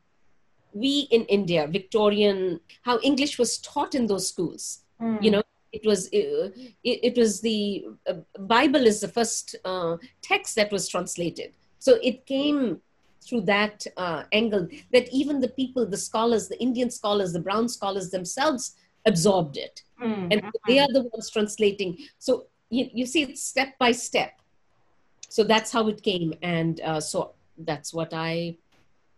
[0.72, 4.82] we in India, Victorian, how English was taught in those schools.
[5.00, 5.22] Mm.
[5.22, 5.42] You know,
[5.72, 6.50] it was uh,
[6.84, 11.52] it, it, was the uh, Bible is the first uh, text that was translated.
[11.78, 12.80] So it came
[13.22, 17.68] through that uh, angle that even the people, the scholars, the Indian scholars, the brown
[17.68, 20.28] scholars themselves absorbed it, mm.
[20.30, 21.98] and they are the ones translating.
[22.18, 24.40] So you, you see, it's step by step
[25.30, 26.34] so that's how it came.
[26.42, 28.56] And uh, so that's what i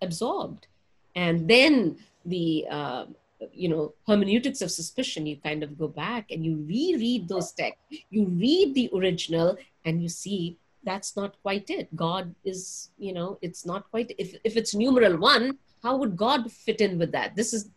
[0.02, 0.66] absorbed.
[1.14, 3.04] And then the uh,
[3.52, 7.82] you know hermeneutics of suspicion you kind of go back and you reread those texts.
[8.10, 11.94] You read the original and you see that's not quite it.
[11.96, 16.50] God is you know it's not quite if, if it's numeral one how would god
[16.50, 17.34] fit in with that?
[17.34, 17.70] This is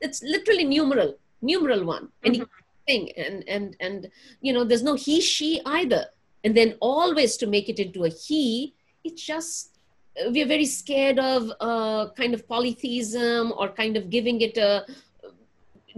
[0.00, 2.08] it's literally numeral numeral one.
[2.24, 3.22] And mm-hmm.
[3.26, 6.06] and and and you know there's no he she either
[6.44, 8.74] and then always to make it into a he
[9.04, 9.78] it's just
[10.20, 14.84] uh, we're very scared of uh, kind of polytheism or kind of giving it a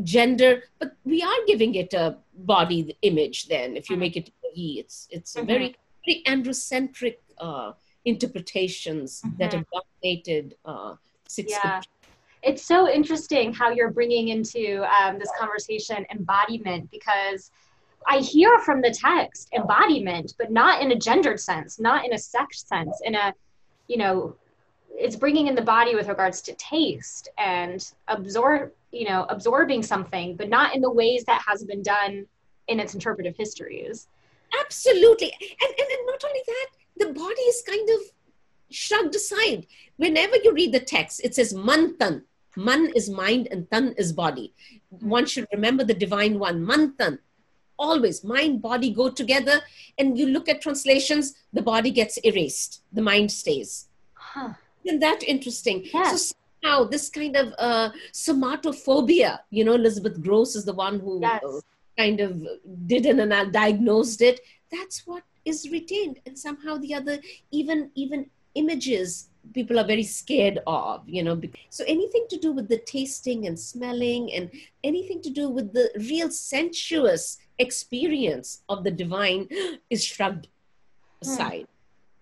[0.03, 4.00] gender but we are giving it a body image then if you mm-hmm.
[4.00, 5.42] make it a he it's it's mm-hmm.
[5.42, 5.76] a very
[6.07, 7.72] very androcentric uh,
[8.05, 9.37] interpretations mm-hmm.
[9.38, 10.94] that have dominated uh,
[11.29, 11.81] Sikhs yeah.
[12.42, 17.50] it's so interesting how you're bringing into um, this conversation embodiment because
[18.07, 22.19] I hear from the text embodiment, but not in a gendered sense, not in a
[22.19, 23.35] sex sense, in a,
[23.89, 24.37] you know,
[24.91, 30.37] it's bringing in the body with regards to taste and absorb, you know, absorbing something,
[30.37, 32.27] but not in the ways that has been done
[32.69, 34.09] in its interpretive histories.
[34.61, 35.33] Absolutely.
[35.41, 38.01] And, and, and not only that, the body is kind of
[38.71, 39.67] shrugged aside.
[39.97, 42.25] Whenever you read the text, it says mantan.
[42.57, 44.53] Man is mind and tan is body.
[44.89, 47.21] One should remember the divine one, mantan.
[47.81, 49.61] Always mind, body go together.
[49.99, 53.88] And you look at translations, the body gets erased, the mind stays.
[54.12, 54.53] Huh.
[54.85, 55.87] Isn't that interesting?
[55.93, 56.11] Yes.
[56.11, 61.21] So somehow this kind of uh, somatophobia, you know, Elizabeth Grosz is the one who
[61.23, 61.43] yes.
[61.43, 61.61] uh,
[61.97, 62.47] kind of
[62.87, 64.40] did an and diagnosed it.
[64.71, 66.21] That's what is retained.
[66.27, 67.19] And somehow the other,
[67.51, 71.40] even even images people are very scared of you know
[71.71, 74.51] so anything to do with the tasting and smelling and
[74.85, 79.49] anything to do with the real sensuous experience of the divine
[79.90, 80.49] is shrugged
[81.23, 81.31] hmm.
[81.31, 81.66] aside.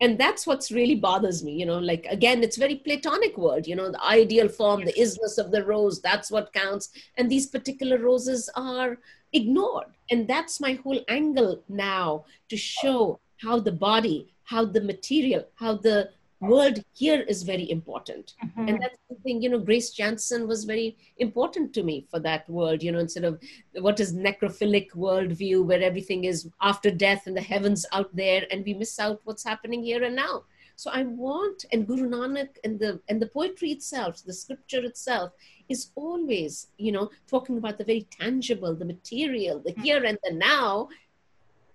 [0.01, 3.75] And that's what's really bothers me you know like again it's very platonic word you
[3.75, 6.91] know the ideal form the isness of the rose that's what counts.
[7.17, 8.99] And these particular roses are
[9.33, 9.89] ignored.
[10.11, 15.75] And that's my whole angle now to show how the body how the material how
[15.75, 18.69] the word here is very important mm-hmm.
[18.69, 22.83] and that's something you know grace jantzen was very important to me for that word
[22.83, 23.41] you know instead of
[23.81, 28.65] what is necrophilic worldview where everything is after death and the heavens out there and
[28.65, 30.45] we miss out what's happening here and now
[30.77, 35.33] so i want and guru nanak and the and the poetry itself the scripture itself
[35.69, 39.83] is always you know talking about the very tangible the material the mm-hmm.
[39.83, 40.89] here and the now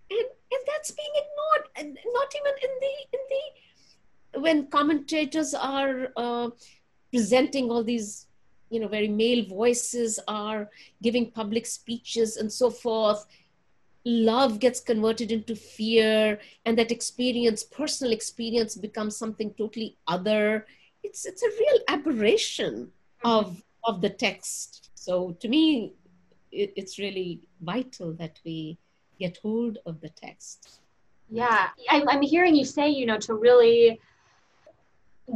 [0.09, 3.43] and and that's being ignored and not even in the in the
[4.35, 6.49] when commentators are uh,
[7.11, 8.27] presenting all these
[8.69, 10.69] you know very male voices are
[11.01, 13.25] giving public speeches and so forth
[14.05, 20.65] love gets converted into fear and that experience personal experience becomes something totally other.
[21.03, 22.91] It's it's a real aberration
[23.23, 23.29] mm-hmm.
[23.29, 24.91] of of the text.
[24.95, 25.93] So to me
[26.51, 28.77] it, it's really vital that we
[29.19, 30.81] get hold of the text.
[31.29, 33.99] Yeah I, i'm hearing you say you know to really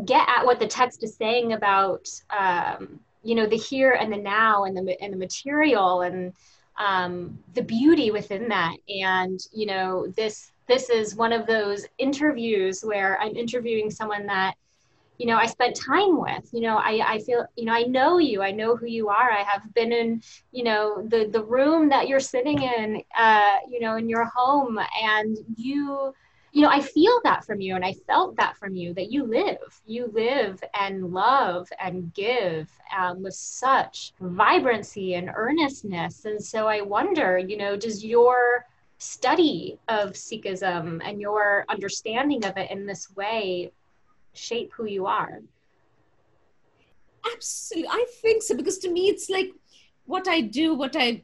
[0.06, 4.18] get at what the text is saying about um, you know the here and the
[4.18, 6.34] now and the and the material and
[6.78, 8.76] um, the beauty within that.
[8.90, 14.54] And you know this this is one of those interviews where i'm interviewing someone that
[15.18, 16.50] you know i spent time with.
[16.52, 18.42] You know i i feel you know i know you.
[18.42, 19.32] I know who you are.
[19.32, 20.22] I have been in
[20.52, 24.80] you know the the room that you're sitting in uh you know in your home.
[25.02, 26.14] And you
[26.58, 29.24] you know, I feel that from you and I felt that from you that you
[29.24, 32.68] live, you live and love and give
[32.98, 36.26] um, with such vibrancy and earnestness.
[36.26, 38.66] And so I wonder, you know, does your
[38.98, 43.72] study of Sikhism and your understanding of it in this way
[44.34, 45.42] shape who you are?
[47.32, 47.88] Absolutely.
[47.92, 49.52] I think so because to me, it's like
[50.08, 51.22] what I do, what I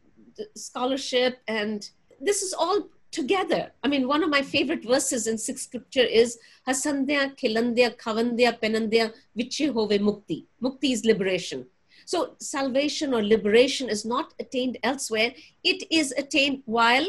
[0.56, 1.90] scholarship, and
[2.22, 3.72] this is all together.
[3.84, 9.14] I mean, one of my favorite verses in Sikh scripture is Hasandya, Kilandya, Kavandya, Penandya,
[9.36, 10.46] Viche Hove Mukti.
[10.62, 11.66] Mukti is liberation.
[12.06, 15.32] So salvation or liberation is not attained elsewhere.
[15.64, 17.08] It is attained while,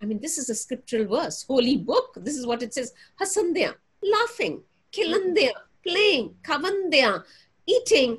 [0.00, 2.16] I mean, this is a scriptural verse, holy book.
[2.16, 2.94] This is what it says.
[3.20, 4.62] Hasandya, laughing,
[4.92, 5.50] Kilandya,
[5.86, 7.24] playing, Kavandya,
[7.66, 8.18] eating,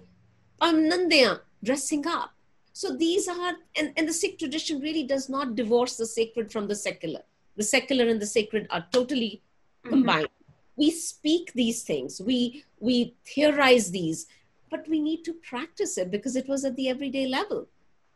[0.61, 2.33] Anandya, dressing up.
[2.77, 6.67] So these are, and, and the Sikh tradition really does not divorce the sacred from
[6.67, 7.21] the secular.
[7.55, 9.89] The secular and the sacred are totally mm-hmm.
[9.89, 10.27] combined.
[10.75, 14.27] We speak these things, we we theorize these,
[14.69, 17.67] but we need to practice it because it was at the everyday level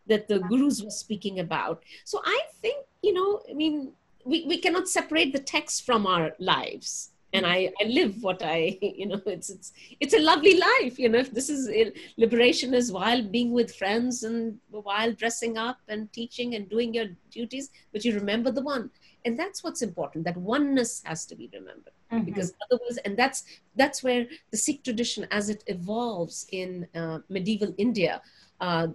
[0.05, 1.81] that the gurus were speaking about.
[2.05, 3.93] So I think, you know, I mean,
[4.25, 8.77] we, we cannot separate the text from our lives and I, I live what I,
[8.81, 11.69] you know, it's, it's, it's a lovely life, you know, if this is
[12.17, 17.07] liberation is while being with friends and while dressing up and teaching and doing your
[17.29, 18.89] duties, but you remember the one.
[19.23, 20.25] And that's what's important.
[20.25, 22.25] That oneness has to be remembered mm-hmm.
[22.25, 23.43] because otherwise, and that's,
[23.75, 28.21] that's where the Sikh tradition as it evolves in uh, medieval India,
[28.59, 28.87] uh,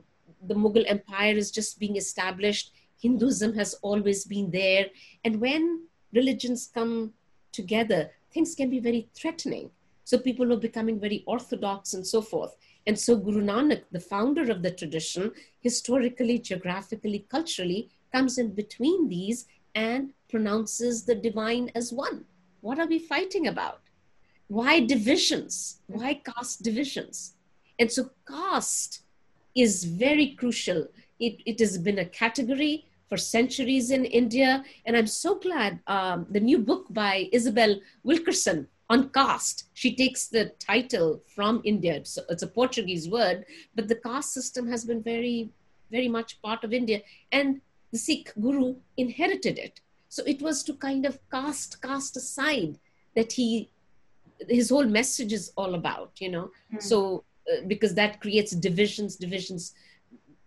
[0.46, 2.72] the Mughal empire is just being established.
[3.00, 4.86] Hinduism has always been there.
[5.24, 7.12] And when religions come
[7.52, 9.70] together, things can be very threatening.
[10.04, 12.54] So people were becoming very orthodox and so forth.
[12.86, 19.08] And so Guru Nanak, the founder of the tradition, historically, geographically, culturally, comes in between
[19.08, 22.26] these and pronounces the divine as one.
[22.60, 23.80] What are we fighting about?
[24.48, 25.80] Why divisions?
[25.86, 27.34] Why caste divisions?
[27.78, 29.00] And so caste
[29.54, 30.88] is very crucial.
[31.18, 34.64] It, it has been a category for centuries in India.
[34.84, 39.68] And I'm so glad um, the new book by Isabel Wilkerson on caste.
[39.74, 41.94] She takes the title from India.
[41.94, 43.44] It's, it's a Portuguese word,
[43.74, 45.50] but the caste system has been very,
[45.90, 47.02] very much part of India.
[47.32, 47.60] And
[47.92, 49.80] the Sikh guru inherited it.
[50.08, 52.78] So it was to kind of cast cast aside
[53.14, 53.70] that he
[54.48, 56.50] his whole message is all about, you know.
[56.72, 56.82] Mm.
[56.82, 59.74] So uh, because that creates divisions, divisions,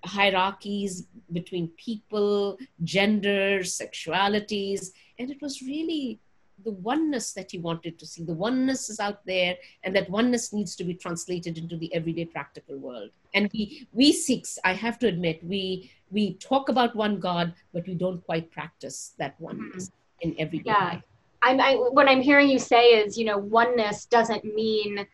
[0.05, 6.19] hierarchies between people, genders, sexualities, and it was really
[6.65, 8.23] the oneness that he wanted to see.
[8.23, 12.25] The oneness is out there, and that oneness needs to be translated into the everyday
[12.25, 13.11] practical world.
[13.33, 17.87] And we, we Sikhs, I have to admit, we we talk about one God, but
[17.87, 20.29] we don't quite practice that oneness mm-hmm.
[20.29, 20.85] in everyday yeah.
[20.85, 21.03] life.
[21.41, 25.05] I'm, I, what I'm hearing you say is, you know, oneness doesn't mean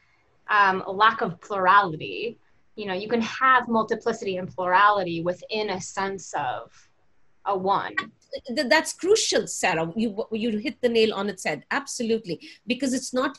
[0.49, 2.37] um, a lack of plurality.
[2.75, 6.71] You know, you can have multiplicity and plurality within a sense of
[7.45, 7.95] a one.
[8.49, 9.91] That's crucial sarah.
[9.95, 11.63] You you hit the nail on its head.
[11.71, 12.39] Absolutely.
[12.67, 13.37] Because it's not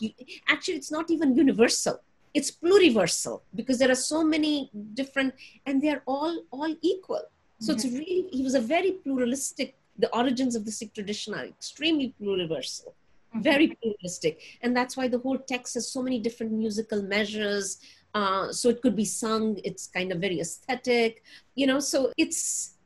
[0.49, 2.01] actually it's not even universal.
[2.33, 5.35] It's pluriversal because there are so many different
[5.67, 7.25] and they're all all equal.
[7.61, 7.73] So mm-hmm.
[7.73, 12.15] it's really he was a very pluralistic the origins of the sikh tradition are extremely
[12.21, 12.93] pluriversal.
[13.37, 13.43] Mm-hmm.
[13.43, 14.41] very pluralistic.
[14.63, 17.79] And that's why the whole text has so many different musical measures
[18.17, 21.23] uh, so it could be sung it's kind of very aesthetic
[21.55, 22.77] you know so it's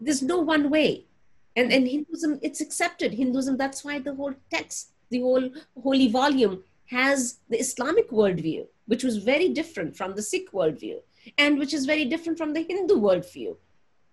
[0.00, 1.04] there's no one way.
[1.56, 3.12] And and hinduism it's accepted.
[3.12, 5.48] Hinduism that's why the whole text the whole
[5.82, 10.98] holy volume has the islamic worldview which was very different from the sikh worldview
[11.38, 13.56] and which is very different from the hindu worldview.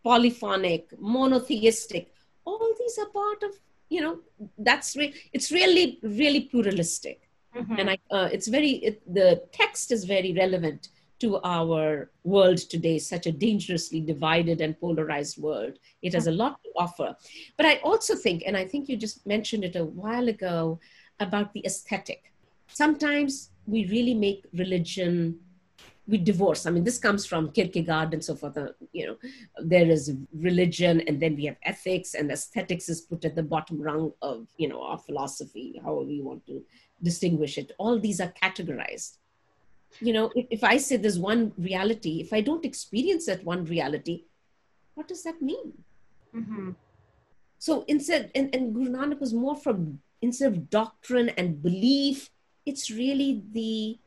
[0.03, 2.11] Polyphonic monotheistic
[2.45, 3.51] all these are part of
[3.89, 4.19] you know
[4.57, 7.75] that's re- it's really really pluralistic mm-hmm.
[7.79, 10.89] and I, uh, it's very it, the text is very relevant
[11.19, 15.73] to our world today, such a dangerously divided and polarized world.
[16.01, 17.15] It has a lot to offer.
[17.57, 20.79] But I also think, and I think you just mentioned it a while ago,
[21.19, 22.31] about the aesthetic.
[22.67, 25.39] Sometimes we really make religion
[26.07, 26.65] we divorce.
[26.65, 28.57] I mean, this comes from Kierkegaard and so forth.
[28.57, 29.17] Uh, you know,
[29.59, 33.81] there is religion, and then we have ethics, and aesthetics is put at the bottom
[33.81, 36.63] rung of you know our philosophy, however you want to
[37.01, 37.71] distinguish it.
[37.77, 39.17] All these are categorized
[39.99, 43.65] you know, if, if I say there's one reality, if I don't experience that one
[43.65, 44.23] reality,
[44.93, 45.73] what does that mean?
[46.35, 46.71] Mm-hmm.
[47.59, 52.29] So instead, and, and Guru Nanak was more from instead of doctrine and belief,
[52.65, 53.97] it's really the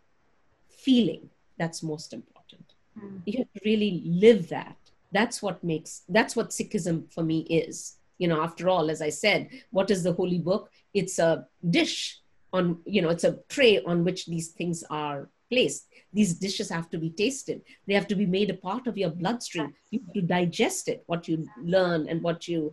[0.69, 1.29] feeling
[1.59, 2.75] that's most important.
[2.99, 3.23] Mm.
[3.27, 4.77] You have to really live that.
[5.13, 7.97] That's what makes, that's what Sikhism for me is.
[8.19, 10.71] You know, after all, as I said, what is the holy book?
[10.95, 12.21] It's a dish
[12.53, 15.87] on, you know, it's a tray on which these things are placed.
[16.13, 17.63] These dishes have to be tasted.
[17.87, 19.75] They have to be made a part of your bloodstream.
[19.91, 22.73] You have to digest it, what you learn and what you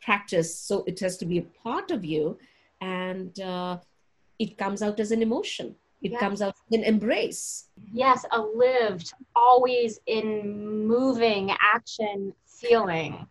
[0.00, 0.56] practice.
[0.58, 2.38] So it has to be a part of you,
[2.80, 3.78] and uh,
[4.38, 5.74] it comes out as an emotion.
[6.02, 6.20] It yes.
[6.20, 7.68] comes out in embrace.
[7.92, 13.26] Yes, a lived, always in moving action feeling.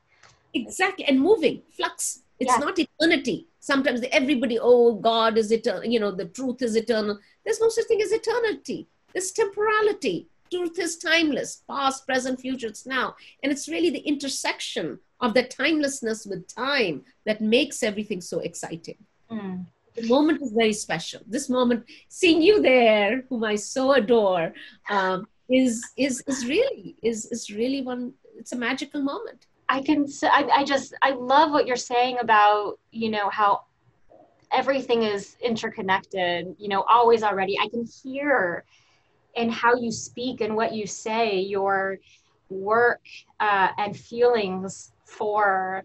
[0.53, 2.23] Exactly, and moving, flux.
[2.39, 2.59] It's yes.
[2.59, 3.47] not eternity.
[3.59, 7.19] Sometimes everybody, oh, God is eternal, you know, the truth is eternal.
[7.43, 8.87] There's no such thing as eternity.
[9.13, 10.27] There's temporality.
[10.51, 13.15] Truth is timeless, past, present, future, it's now.
[13.41, 18.97] And it's really the intersection of that timelessness with time that makes everything so exciting.
[19.31, 19.65] Mm.
[19.95, 21.21] The moment is very special.
[21.25, 24.53] This moment, seeing you there, whom I so adore,
[24.89, 28.13] um, is is is really is is really one.
[28.37, 29.47] It's a magical moment.
[29.67, 30.05] I can.
[30.23, 30.93] I, I just.
[31.01, 33.61] I love what you're saying about you know how
[34.51, 37.57] everything is interconnected, you know, always already.
[37.59, 38.63] I can hear
[39.35, 41.97] in how you speak and what you say your
[42.49, 43.01] work
[43.39, 45.83] uh, and feelings for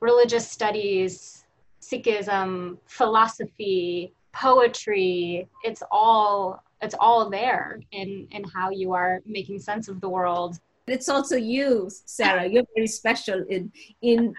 [0.00, 1.44] religious studies,
[1.80, 5.48] Sikhism, philosophy, poetry.
[5.64, 10.58] It's all it's all there in in how you are making sense of the world.
[10.90, 12.46] It's also you, Sarah.
[12.46, 13.72] You're very special in
[14.02, 14.34] in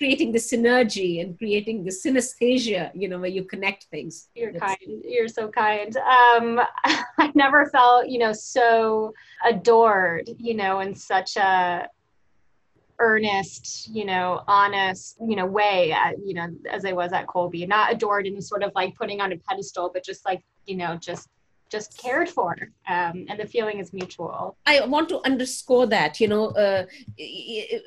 [0.00, 4.28] creating the synergy and creating the synesthesia, you know, where you connect things.
[4.34, 4.78] You're kind.
[5.04, 5.94] You're so kind.
[5.98, 6.58] Um,
[7.18, 9.12] I never felt, you know, so
[9.44, 11.86] adored, you know, in such a
[12.98, 17.66] earnest, you know, honest, you know, way, at, you know, as I was at Colby,
[17.66, 20.96] not adored in sort of like putting on a pedestal, but just like, you know,
[20.96, 21.28] just
[21.70, 22.56] just cared for
[22.88, 26.84] um, and the feeling is mutual i want to underscore that you know uh,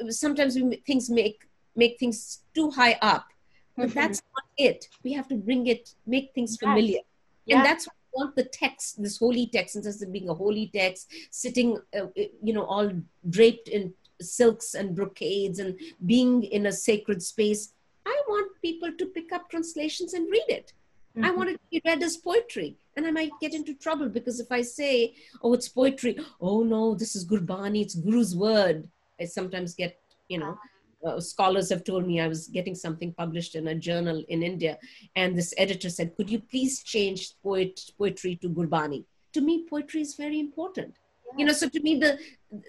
[0.10, 3.28] sometimes we, things make make things too high up.
[3.76, 4.00] But mm-hmm.
[4.00, 4.88] that's not it.
[5.04, 7.00] We have to bring it, make things familiar.
[7.46, 7.58] Yes.
[7.58, 10.70] And that's what I want the text, this holy text, instead of being a holy
[10.74, 12.92] text, sitting, uh, you know, all
[13.30, 17.74] draped in silks and brocades and being in a sacred space.
[18.06, 20.74] I want people to pick up translations and read it.
[21.18, 21.26] Mm-hmm.
[21.26, 22.78] I want it to be read as poetry.
[22.96, 26.96] And I might get into trouble because if I say, oh, it's poetry, oh no,
[26.96, 28.88] this is Gurbani, it's Guru's word.
[29.20, 30.58] I sometimes get, you know,
[31.06, 34.78] uh, scholars have told me I was getting something published in a journal in India,
[35.16, 40.02] and this editor said, "Could you please change poet poetry to Gurbani?" To me, poetry
[40.02, 40.96] is very important.
[40.96, 41.40] Yeah.
[41.40, 42.20] You know, so to me, the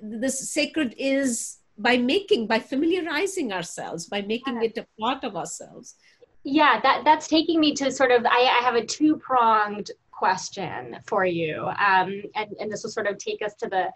[0.02, 4.68] the sacred is by making, by familiarizing ourselves, by making yeah.
[4.68, 5.96] it a part of ourselves.
[6.44, 8.26] Yeah, that that's taking me to sort of.
[8.26, 13.06] I, I have a two pronged question for you, um, and and this will sort
[13.06, 13.90] of take us to the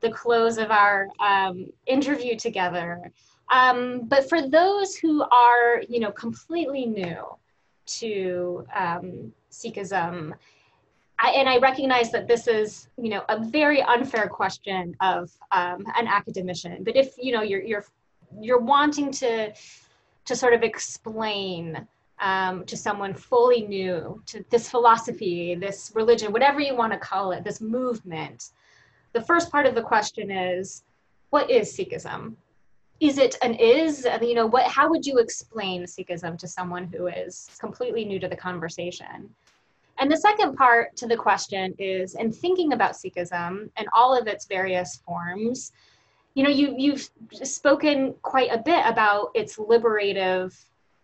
[0.00, 3.10] the close of our um, interview together.
[3.52, 7.24] Um, but for those who are, you know, completely new
[7.98, 10.32] to um, Sikhism,
[11.18, 15.84] I, and I recognize that this is, you know, a very unfair question of um,
[15.96, 16.82] an academician.
[16.82, 17.84] But if you know you're you're
[18.40, 19.52] you're wanting to
[20.24, 21.86] to sort of explain
[22.20, 27.32] um, to someone fully new to this philosophy, this religion, whatever you want to call
[27.32, 28.50] it, this movement,
[29.12, 30.84] the first part of the question is,
[31.30, 32.36] what is Sikhism?
[33.00, 34.06] is it an is?
[34.20, 38.28] You know what how would you explain sikhism to someone who is completely new to
[38.28, 39.34] the conversation?
[39.98, 44.26] And the second part to the question is in thinking about sikhism and all of
[44.26, 45.72] its various forms
[46.34, 47.08] you know you you've
[47.42, 50.56] spoken quite a bit about its liberative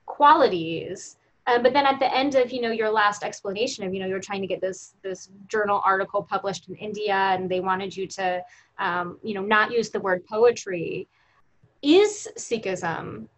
[0.07, 1.17] qualities
[1.49, 4.07] um, but then at the end of you know your last explanation of you know
[4.07, 8.07] you're trying to get this this journal article published in india and they wanted you
[8.07, 8.43] to
[8.79, 11.07] um, you know not use the word poetry
[11.83, 13.29] is Sikhism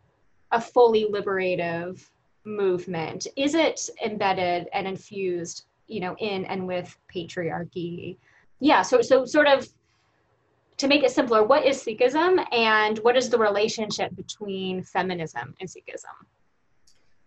[0.53, 2.11] a fully liberative
[2.45, 3.27] movement?
[3.37, 8.17] Is it embedded and infused, you know, in and with patriarchy?
[8.61, 9.69] Yeah, so so sort of
[10.79, 15.69] to make it simpler, what is Sikhism and what is the relationship between feminism and
[15.69, 16.25] Sikhism?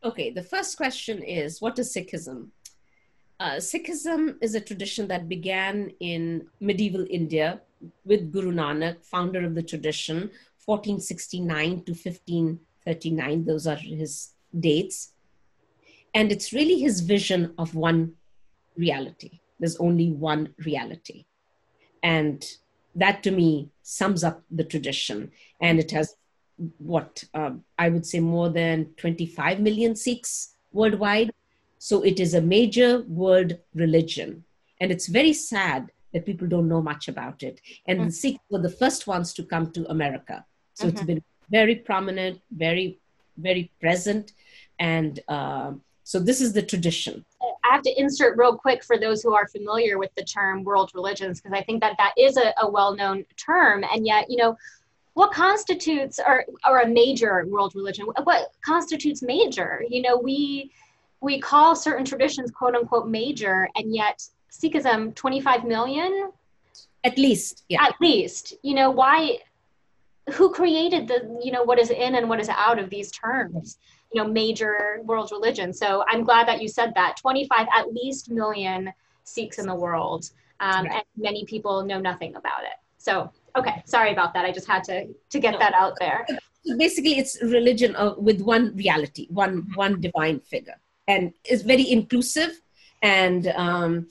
[0.03, 2.47] Okay, the first question is what is Sikhism?
[3.39, 7.61] Uh, Sikhism is a tradition that began in medieval India
[8.03, 10.31] with Guru Nanak, founder of the tradition,
[10.65, 13.45] 1469 to 1539.
[13.45, 15.13] Those are his dates.
[16.15, 18.13] And it's really his vision of one
[18.75, 19.39] reality.
[19.59, 21.25] There's only one reality.
[22.01, 22.43] And
[22.95, 25.31] that to me sums up the tradition.
[25.61, 26.15] And it has
[26.78, 31.32] what uh, I would say more than 25 million Sikhs worldwide.
[31.78, 34.43] So it is a major world religion.
[34.80, 37.62] And it's very sad that people don't know much about it.
[37.88, 38.07] And mm-hmm.
[38.07, 40.45] the Sikhs were the first ones to come to America.
[40.74, 40.95] So mm-hmm.
[40.95, 42.99] it's been very prominent, very,
[43.38, 44.34] very present.
[44.80, 47.26] And uh, so this is the tradition.
[47.64, 50.91] I have to insert real quick for those who are familiar with the term world
[50.93, 53.86] religions, because I think that that is a, a well known term.
[53.93, 54.57] And yet, you know,
[55.14, 58.05] what constitutes or, or a major world religion?
[58.24, 59.84] What constitutes major?
[59.89, 60.72] You know, we
[61.20, 66.32] we call certain traditions quote unquote major, and yet Sikhism 25 million
[67.03, 69.38] at least yeah at least you know why
[70.34, 73.78] who created the you know what is in and what is out of these terms
[74.14, 78.30] you know major world religion so i'm glad that you said that 25 at least
[78.30, 78.91] million
[79.24, 80.93] sikhs in the world um, right.
[80.93, 84.83] and many people know nothing about it so okay sorry about that i just had
[84.83, 85.59] to to get no.
[85.59, 86.25] that out there
[86.77, 92.61] basically it's religion uh, with one reality one one divine figure and it's very inclusive
[93.01, 94.07] and um,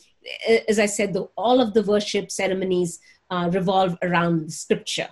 [0.69, 5.09] as i said the, all of the worship ceremonies uh, revolve around the scripture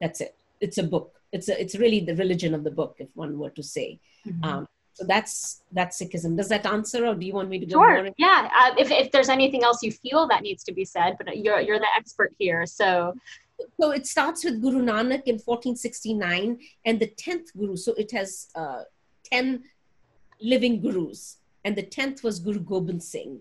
[0.00, 0.34] that's it.
[0.60, 1.20] It's a book.
[1.32, 4.00] It's a, it's really the religion of the book, if one were to say.
[4.26, 4.44] Mm-hmm.
[4.44, 6.36] Um, so that's that's Sikhism.
[6.36, 8.02] Does that answer, or do you want me to go sure.
[8.02, 8.12] more?
[8.16, 8.48] Yeah.
[8.58, 11.60] Uh, if if there's anything else you feel that needs to be said, but you're
[11.60, 13.14] you're the expert here, so.
[13.80, 17.76] So it starts with Guru Nanak in 1469, and the tenth Guru.
[17.76, 18.82] So it has uh,
[19.24, 19.64] ten
[20.40, 23.40] living gurus, and the tenth was Guru Gobind Singh,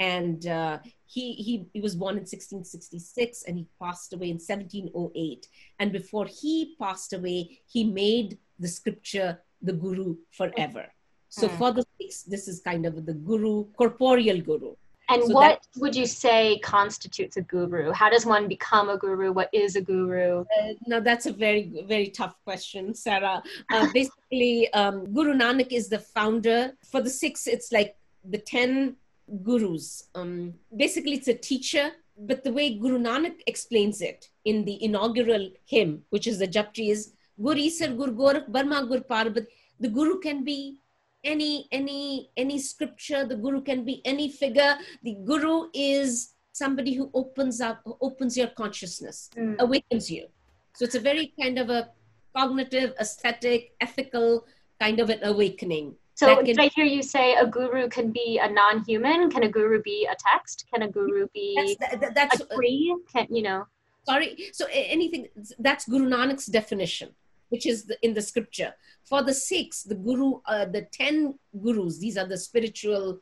[0.00, 5.46] and uh, he, he, he was born in 1666 and he passed away in 1708.
[5.78, 10.86] And before he passed away, he made the scripture the guru forever.
[11.28, 11.58] So mm.
[11.58, 14.74] for the Sikhs, this is kind of the guru, corporeal guru.
[15.08, 17.92] And so what would you say constitutes a guru?
[17.92, 19.32] How does one become a guru?
[19.32, 20.40] What is a guru?
[20.40, 23.42] Uh, no, that's a very, very tough question, Sarah.
[23.70, 26.72] Uh, basically, um, Guru Nanak is the founder.
[26.90, 28.96] For the Sikhs, it's like the 10
[29.42, 30.08] gurus.
[30.14, 35.50] Um, basically, it's a teacher, but the way Guru Nanak explains it in the inaugural
[35.66, 39.46] hymn, which is the Japji, is Gur Isar, Gur Gorakh, Barma, Gur Parbat.
[39.80, 40.78] The guru can be
[41.24, 43.24] any any any scripture.
[43.26, 44.76] The guru can be any figure.
[45.02, 49.58] The guru is somebody who opens up, opens your consciousness, mm.
[49.58, 50.26] awakens you.
[50.74, 51.90] So it's a very kind of a
[52.36, 54.46] cognitive, aesthetic, ethical
[54.80, 55.94] kind of an awakening.
[56.14, 59.30] So can- did I hear you say a guru can be a non-human?
[59.30, 60.66] Can a guru be a text?
[60.72, 62.94] Can a guru be that's, that- that's a tree?
[63.12, 63.66] Can you know?
[64.04, 67.10] sorry so anything that's guru nanak's definition
[67.52, 68.72] which is the, in the scripture.
[69.04, 73.20] For the Sikhs, the guru uh, the 10 gurus these are the spiritual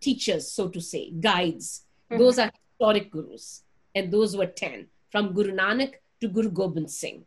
[0.00, 1.84] teachers so to say guides.
[2.10, 3.62] Those are historic gurus
[3.94, 7.24] and those were 10 from guru nanak to guru gobind singh.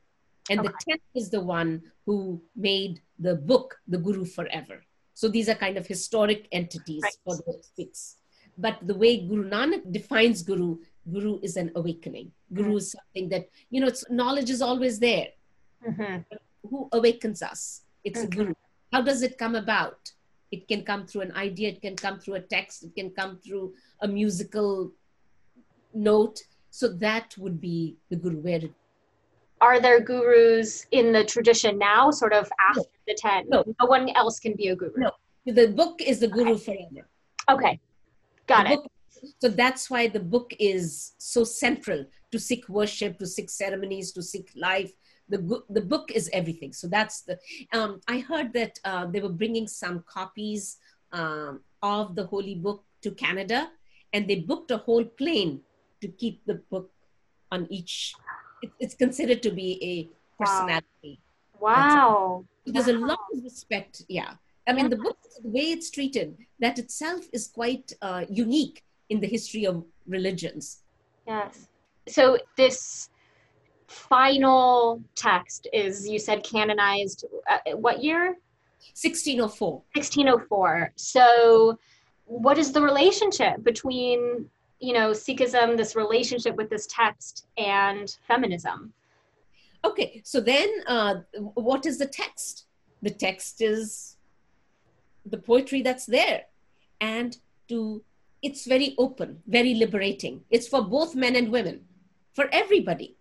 [0.49, 4.83] And the 10th is the one who made the book the guru forever.
[5.15, 7.19] So these are kind of historic entities Right.
[7.25, 8.03] for the Sikhs.
[8.65, 10.67] but the way guru nanak defines guru
[11.13, 12.27] guru is an awakening.
[12.57, 15.29] Guru is something that you know it's knowledge is always there
[15.87, 16.25] Mhm.
[16.69, 17.61] who awakens us
[18.03, 18.53] it's a guru
[18.93, 20.11] how does it come about
[20.51, 23.37] it can come through an idea it can come through a text it can come
[23.43, 24.91] through a musical
[25.93, 28.61] note so that would be the guru where
[29.67, 33.41] Are there gurus in the tradition now, sort of after the ten?
[33.53, 33.59] No.
[33.81, 34.97] no one else can be a guru.
[35.05, 35.11] No.
[35.59, 37.03] the book is the guru forever
[37.53, 37.73] Okay,
[38.51, 38.75] got The it.
[38.83, 38.91] book-
[39.43, 44.21] so that's why the book is so central to Sikh worship, to Sikh ceremonies, to
[44.31, 44.91] Sikh life.
[45.33, 46.71] The, the book is everything.
[46.73, 47.39] So that's the.
[47.73, 50.77] Um, I heard that uh, they were bringing some copies
[51.11, 53.59] um, of the Holy Book to Canada,
[54.13, 55.61] and they booked a whole plane
[56.01, 56.91] to keep the book
[57.51, 58.13] on each.
[58.61, 59.95] It, it's considered to be a
[60.41, 61.19] personality.
[61.59, 62.45] Wow.
[62.65, 64.03] There's a lot of respect.
[64.07, 64.33] Yeah.
[64.67, 69.19] I mean, the book, the way it's treated, that itself is quite uh, unique in
[69.19, 70.83] the history of religions.
[71.27, 71.67] Yes.
[72.07, 73.09] So this
[73.93, 77.25] final text is, you said, canonized.
[77.49, 78.37] Uh, what year?
[78.95, 79.71] 1604.
[79.93, 80.91] 1604.
[80.95, 81.77] So,
[82.25, 88.93] what is the relationship between, you know, Sikhism, this relationship with this text, and feminism?
[89.85, 92.65] Okay, so then uh, what is the text?
[93.01, 94.17] The text is
[95.25, 96.43] the poetry that's there.
[97.01, 97.37] And
[97.67, 98.03] to
[98.41, 100.43] it's very open, very liberating.
[100.51, 101.85] It's for both men and women,
[102.33, 103.15] for everybody.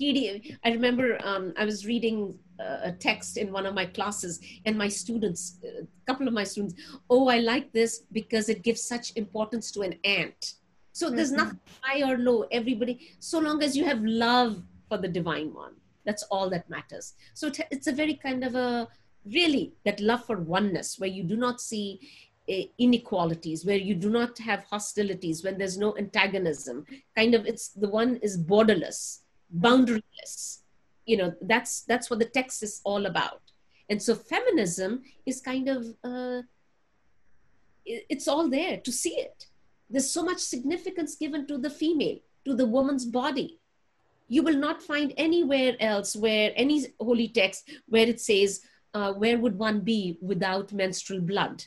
[0.00, 4.40] TD I remember um, I was reading uh, a text in one of my classes,
[4.64, 6.74] and my students, a couple of my students,
[7.10, 10.54] oh, I like this because it gives such importance to an ant.
[10.92, 11.36] So there's Mhm.
[11.42, 12.38] nothing high or low.
[12.50, 15.74] Everybody, so long as you have love for the divine one,
[16.06, 17.12] that's all that matters.
[17.34, 18.88] So it- it's a very kind of a
[19.26, 22.00] really that love for oneness where you do not see
[22.48, 26.86] uh, inequalities, where you do not have hostilities, when there's no antagonism.
[27.16, 29.22] Kind of, it's the one is borderless,
[29.54, 30.60] boundaryless.
[31.04, 33.40] You know, that's that's what the text is all about.
[33.88, 36.42] And so feminism is kind of uh,
[37.84, 39.46] it's all there to see it.
[39.88, 43.60] There's so much significance given to the female, to the woman's body.
[44.28, 48.62] You will not find anywhere else where any holy text where it says,
[48.94, 51.64] uh, "Where would one be without menstrual blood?"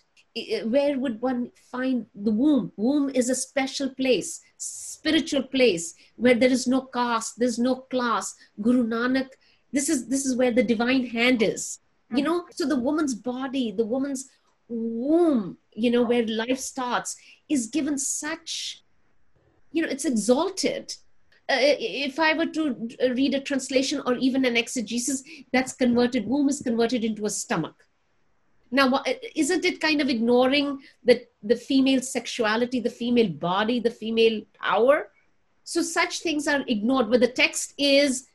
[0.65, 2.71] Where would one find the womb?
[2.77, 8.35] Womb is a special place, spiritual place where there is no caste, there's no class.
[8.61, 9.29] Guru Nanak,
[9.71, 11.79] this is this is where the divine hand is.
[12.11, 14.29] You know, so the woman's body, the woman's
[14.67, 17.15] womb, you know, where life starts,
[17.47, 18.83] is given such,
[19.71, 20.95] you know, it's exalted.
[21.47, 26.49] Uh, if I were to read a translation or even an exegesis, that's converted, womb
[26.49, 27.75] is converted into a stomach.
[28.71, 29.03] Now,
[29.35, 35.09] isn't it kind of ignoring the, the female sexuality, the female body, the female power?
[35.63, 38.27] So such things are ignored, but the text is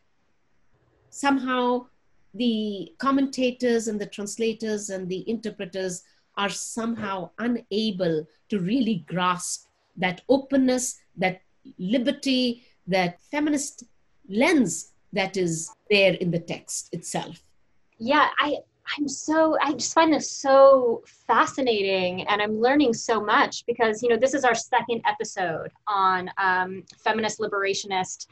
[1.11, 1.87] somehow
[2.35, 6.03] the commentators and the translators and the interpreters
[6.37, 9.67] are somehow unable to really grasp
[9.97, 11.43] that openness, that
[11.79, 13.85] liberty, that feminist
[14.29, 17.43] lens that is there in the text itself.
[17.99, 18.59] Yeah, I
[18.97, 24.09] I'm so I just find this so fascinating, and I'm learning so much because you
[24.09, 28.27] know this is our second episode on um, feminist liberationist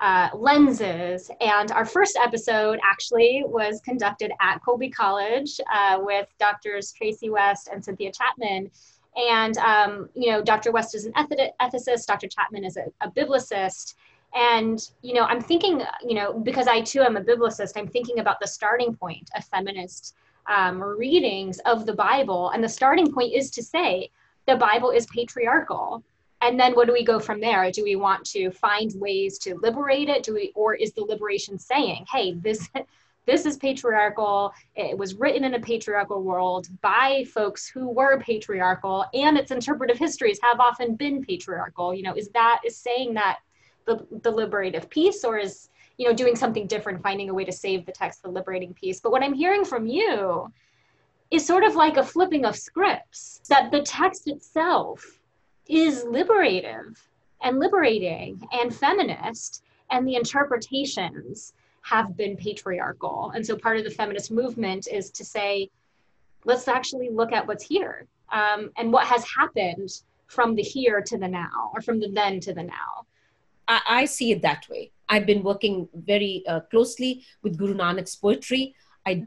[0.00, 6.92] uh, lenses, and our first episode actually was conducted at Colby College uh, with doctors
[6.92, 8.70] Traci West and Cynthia Chapman.
[9.16, 10.70] And um, you know, Dr.
[10.70, 12.28] West is an eth- ethicist, Dr.
[12.28, 13.94] Chapman is a, a biblicist,
[14.34, 18.18] and you know i'm thinking you know because i too am a biblicist i'm thinking
[18.18, 20.14] about the starting point of feminist
[20.48, 22.50] um, readings of the bible.
[22.50, 24.10] And the starting point is to say
[24.46, 26.02] the bible is patriarchal.
[26.42, 27.70] And then what do we go from there?
[27.70, 30.22] Do we want to find ways to liberate it?
[30.22, 32.68] Do we or is the liberation saying hey this
[33.26, 34.52] this is patriarchal.
[34.76, 39.98] It was written in a patriarchal world by folks who were patriarchal and its interpretive
[39.98, 41.92] histories have often been patriarchal.
[41.92, 43.38] You know is that is saying that
[43.86, 45.68] the, the liberative piece or is
[45.98, 49.00] you know, doing something different, finding a way to save the text, the liberating piece.
[49.00, 50.52] But what I'm hearing from you
[51.30, 55.18] is sort of like a flipping of scripts, that the text itself
[55.66, 57.08] is liberative
[57.42, 63.32] and liberating and feminist, and the interpretations have been patriarchal.
[63.34, 65.70] And so part of the feminist movement is to say,
[66.44, 69.90] let's actually look at what's here um, and what has happened
[70.26, 73.06] from the here to the now, or from the then to the now.
[73.68, 74.92] I, I see it that way.
[75.08, 78.74] I've been working very uh, closely with Guru Nanak's poetry.
[79.06, 79.26] I,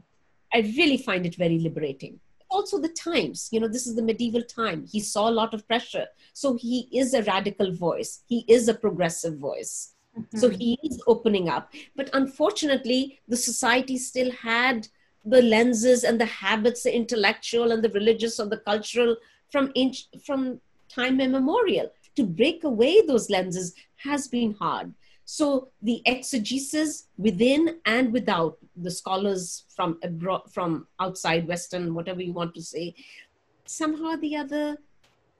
[0.52, 2.20] I really find it very liberating.
[2.50, 4.84] Also, the times, you know, this is the medieval time.
[4.90, 6.06] He saw a lot of pressure.
[6.32, 9.94] So he is a radical voice, he is a progressive voice.
[10.18, 10.38] Mm-hmm.
[10.38, 11.72] So he is opening up.
[11.94, 14.88] But unfortunately, the society still had
[15.24, 19.16] the lenses and the habits, the intellectual and the religious or the cultural
[19.50, 21.92] from, inch, from time immemorial.
[22.16, 24.94] To break away those lenses has been hard.
[25.24, 32.32] So the exegesis within and without the scholars from abroad, from outside Western, whatever you
[32.32, 32.94] want to say,
[33.64, 34.76] somehow the other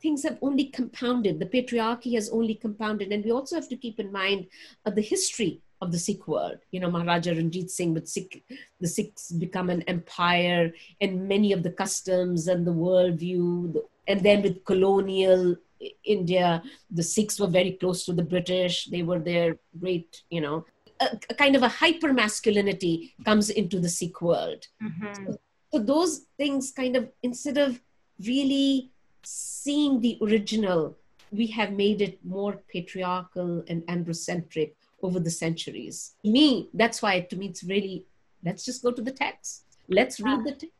[0.01, 1.41] things have only compounded.
[1.41, 4.47] The patriarchy has only compounded, and we also have to keep in mind
[4.87, 6.59] uh, the history of the Sikh world.
[6.71, 8.45] You know, Maharaja Ranjit Singh, with Sikh,
[8.81, 14.23] the Sikhs become an empire, and many of the customs and the worldview, the, and
[14.23, 15.57] then with colonial
[16.05, 18.87] India, the Sikhs were very close to the British.
[18.87, 20.65] They were their great, you know,
[21.01, 24.67] a, a kind of a hyper masculinity comes into the Sikh world.
[24.83, 25.27] Mm-hmm.
[25.27, 25.39] So,
[25.73, 27.81] so those things kind of, instead of
[28.27, 28.91] really
[29.23, 30.97] seeing the original,
[31.33, 34.73] we have made it more patriarchal and androcentric
[35.03, 36.15] over the centuries.
[36.25, 38.05] Me, that's why to me it's really,
[38.45, 39.65] let's just go to the text.
[39.89, 40.75] Let's read the text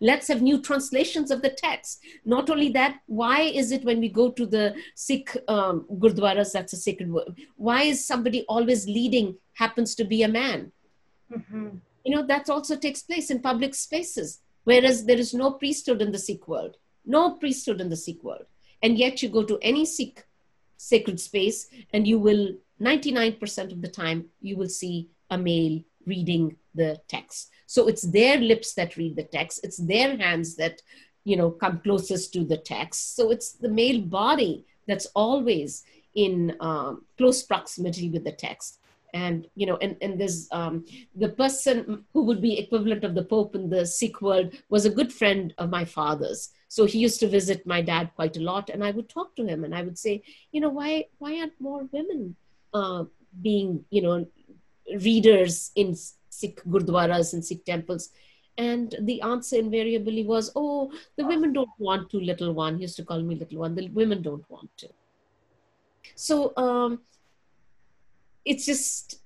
[0.00, 2.00] Let's have new translations of the text.
[2.24, 6.72] Not only that, why is it when we go to the Sikh um, gurdwaras, that's
[6.72, 10.72] a sacred word, why is somebody always leading happens to be a man?
[11.32, 11.68] Mm-hmm.
[12.04, 16.12] You know, that also takes place in public spaces, whereas there is no priesthood in
[16.12, 16.76] the Sikh world.
[17.04, 18.46] No priesthood in the Sikh world.
[18.82, 20.24] And yet you go to any Sikh
[20.76, 26.56] sacred space and you will, 99% of the time, you will see a male reading
[26.74, 27.50] the text.
[27.66, 30.82] So it's their lips that read the text, it's their hands that,
[31.24, 33.16] you know, come closest to the text.
[33.16, 38.80] So it's the male body that's always in um, close proximity with the text.
[39.14, 43.24] And you know, and, and there's um, the person who would be equivalent of the
[43.24, 46.50] Pope in the Sikh world was a good friend of my father's.
[46.68, 49.46] So he used to visit my dad quite a lot, and I would talk to
[49.46, 52.36] him, and I would say, you know, why why aren't more women
[52.74, 53.04] uh,
[53.40, 54.26] being, you know,
[55.00, 55.96] readers in
[56.38, 58.10] Sikh gurdwaras and Sikh temples.
[58.58, 62.76] And the answer invariably was, oh, the women don't want to, little one.
[62.76, 63.74] He used to call me little one.
[63.74, 64.88] The women don't want to.
[66.14, 67.00] So um,
[68.44, 69.20] it's just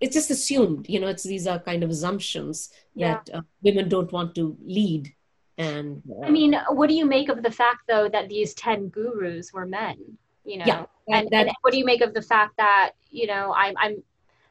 [0.00, 3.14] it's just assumed you know it's these are kind of assumptions yeah.
[3.14, 5.12] that uh, women don't want to lead
[5.56, 8.88] and uh, i mean what do you make of the fact though that these 10
[8.88, 9.96] gurus were men
[10.44, 13.26] you know yeah, and, that, and what do you make of the fact that you
[13.26, 14.02] know i'm i'm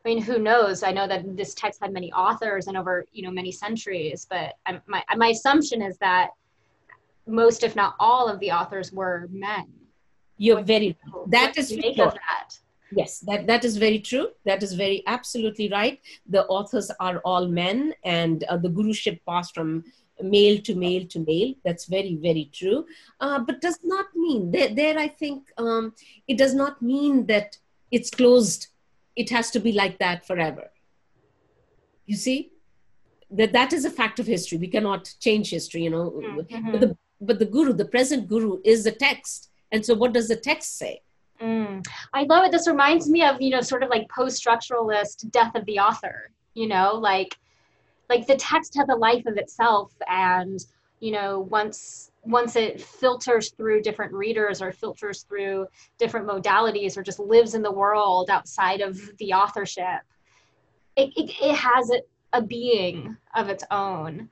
[0.06, 0.84] I mean, who knows?
[0.84, 4.54] I know that this text had many authors and over, you know, many centuries, but
[4.66, 6.30] I'm, my, my assumption is that
[7.26, 9.66] most, if not all of the authors were men.
[10.38, 12.58] You're very, that is make of that?
[12.91, 14.30] Yes, that, that is very true.
[14.45, 16.00] That is very absolutely right.
[16.30, 19.84] The authors are all men and uh, the guruship passed from
[20.22, 21.54] male to male to male.
[21.66, 22.86] That's very, very true.
[23.20, 25.93] Uh, but does not mean, there, there I think um,
[26.28, 27.58] it does not mean that
[27.91, 28.68] it's closed
[29.18, 30.72] it has to be like that forever.
[32.05, 32.51] You see?
[33.30, 34.57] That that is a fact of history.
[34.57, 36.11] We cannot change history, you know.
[36.11, 36.72] Mm-hmm.
[36.72, 39.49] But the but the guru, the present guru, is the text.
[39.74, 41.01] And so what does the text say?
[41.41, 41.86] Mm.
[42.13, 42.51] I love it.
[42.51, 46.68] This reminds me of, you know, sort of like post-structuralist death of the author, you
[46.68, 47.38] know, like
[48.09, 50.65] like the text has a life of itself and
[50.99, 55.66] you know once once it filters through different readers or filters through
[55.98, 60.02] different modalities or just lives in the world outside of the authorship
[60.98, 62.02] it, it, it has a,
[62.34, 64.30] a being of its own.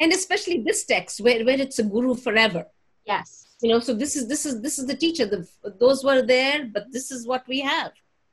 [0.00, 2.66] And especially this text where, where it's a guru forever.
[3.04, 3.46] Yes.
[3.60, 5.26] You know so this is this is this is the teacher.
[5.26, 5.46] The,
[5.78, 7.92] those were there but this is what we have.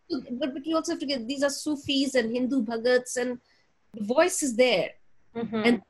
[0.09, 3.39] But, but you also have to get these are sufis and hindu bhagats and
[3.93, 4.91] the voice is there.
[5.33, 5.61] Mm-hmm.
[5.63, 5.81] and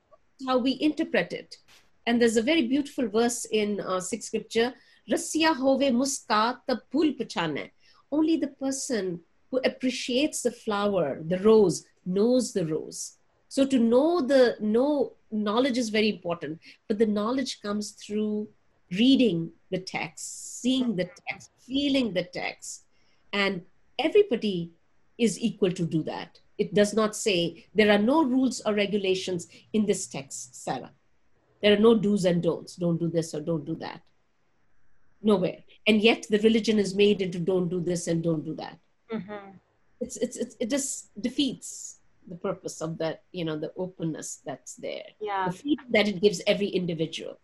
[0.46, 1.58] how we interpret it
[2.06, 4.74] and there's a very beautiful verse in uh, Sikh scripture,
[5.10, 7.72] Rasya hove muska phul pachane.
[8.12, 13.18] Only the person who appreciates the flower, the rose, knows the rose.
[13.48, 18.48] So to know the know knowledge is very important, but the knowledge comes through
[18.92, 22.84] reading the text, seeing the text, feeling the text.
[23.34, 23.62] And
[24.00, 24.72] everybody
[25.18, 26.40] is equal to do that.
[26.58, 30.92] It does not say there are no rules or regulations in this text, Sarah.
[31.62, 32.76] There are no do's and don'ts.
[32.76, 34.02] Don't do this or don't do that.
[35.22, 35.60] Nowhere.
[35.86, 38.80] And yet the religion is made into don't do this and don't do that.
[39.12, 39.58] Mm-hmm.
[40.00, 41.98] It's, it's, it's, it just defeats
[42.28, 45.04] the purpose of that, you know, the openness that's there.
[45.20, 45.50] Yeah.
[45.50, 47.40] The freedom that it gives every individual.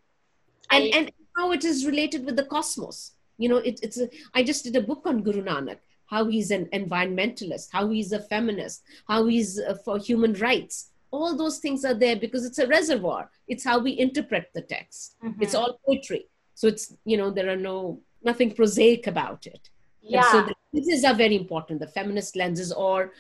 [0.71, 3.11] And, I, and how it is related with the cosmos.
[3.37, 6.49] You know, it, it's a, I just did a book on Guru Nanak, how he's
[6.49, 10.89] an environmentalist, how he's a feminist, how he's uh, for human rights.
[11.11, 13.29] All those things are there because it's a reservoir.
[13.47, 15.15] It's how we interpret the text.
[15.23, 15.41] Mm-hmm.
[15.41, 16.27] It's all poetry.
[16.53, 19.69] So it's, you know, there are no, nothing prosaic about it.
[20.01, 20.19] Yeah.
[20.19, 23.13] And so the lenses are very important, the feminist lenses or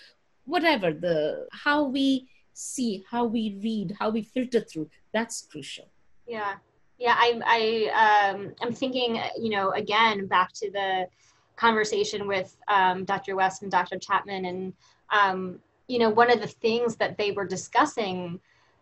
[0.45, 5.87] whatever, the how we see, how we read, how we filter through, that's crucial.
[6.27, 6.55] Yeah.
[6.97, 11.07] Yeah, I, I, um, I'm thinking, you know, again, back to the
[11.55, 13.35] conversation with um, Dr.
[13.35, 13.99] West and Dr.
[13.99, 14.73] Chapman, and
[15.11, 18.39] um, you know, one of the things that they were discussing,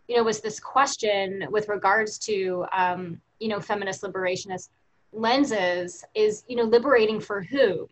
[0.07, 4.69] you know, was this question with regards to, um, you know, feminist liberationist
[5.13, 7.87] lenses is, you know, liberating for who,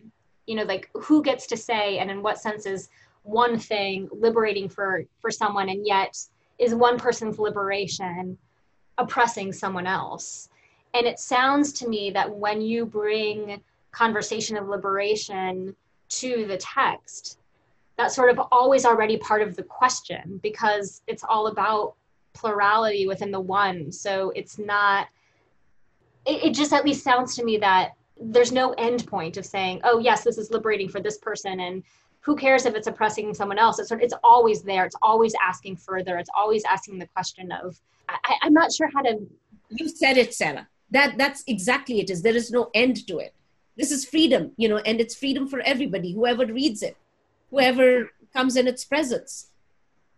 [0.47, 2.89] you know, like who gets to say, and in what sense is
[3.24, 6.18] one thing liberating for for someone, and yet
[6.59, 8.38] is one person's liberation
[8.97, 10.49] oppressing someone else.
[10.93, 13.61] And it sounds to me that when you bring
[13.91, 15.76] conversation of liberation
[16.09, 17.39] to the text,
[17.98, 21.96] that's sort of always already part of the question because it's all about
[22.34, 23.91] plurality within the one.
[23.91, 25.08] So it's not,
[26.26, 29.82] it, it just at least sounds to me that there's no end point of saying,
[29.84, 31.60] oh, yes, this is liberating for this person.
[31.60, 31.84] And
[32.22, 33.80] who cares if it's oppressing someone else?
[33.80, 34.86] It's, it's always there.
[34.86, 36.18] It's always asking further.
[36.18, 37.80] It's always asking the question of,
[38.10, 39.20] I, I'm not sure how to.
[39.70, 40.68] You said it, Sarah.
[40.91, 42.10] That that's exactly it.
[42.10, 43.34] Is there is no end to it.
[43.76, 46.96] This is freedom, you know, and it's freedom for everybody, whoever reads it,
[47.54, 49.49] whoever comes in its presence.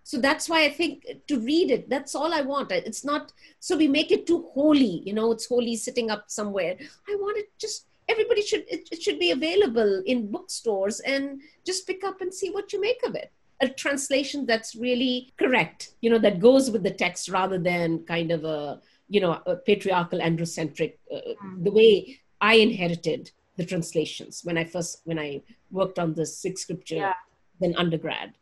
[0.03, 2.71] So that's why I think to read it, that's all I want.
[2.71, 6.77] It's not so we make it too holy, you know, it's holy sitting up somewhere.
[7.09, 11.87] I want it just everybody should it, it should be available in bookstores and just
[11.87, 13.31] pick up and see what you make of it
[13.61, 18.31] a translation that's really correct, you know, that goes with the text rather than kind
[18.31, 24.57] of a, you know, a patriarchal androcentric, uh, the way I inherited the translations when
[24.57, 25.41] I first, when I
[25.71, 27.13] worked on the six scripture yeah.
[27.59, 28.33] then undergrad.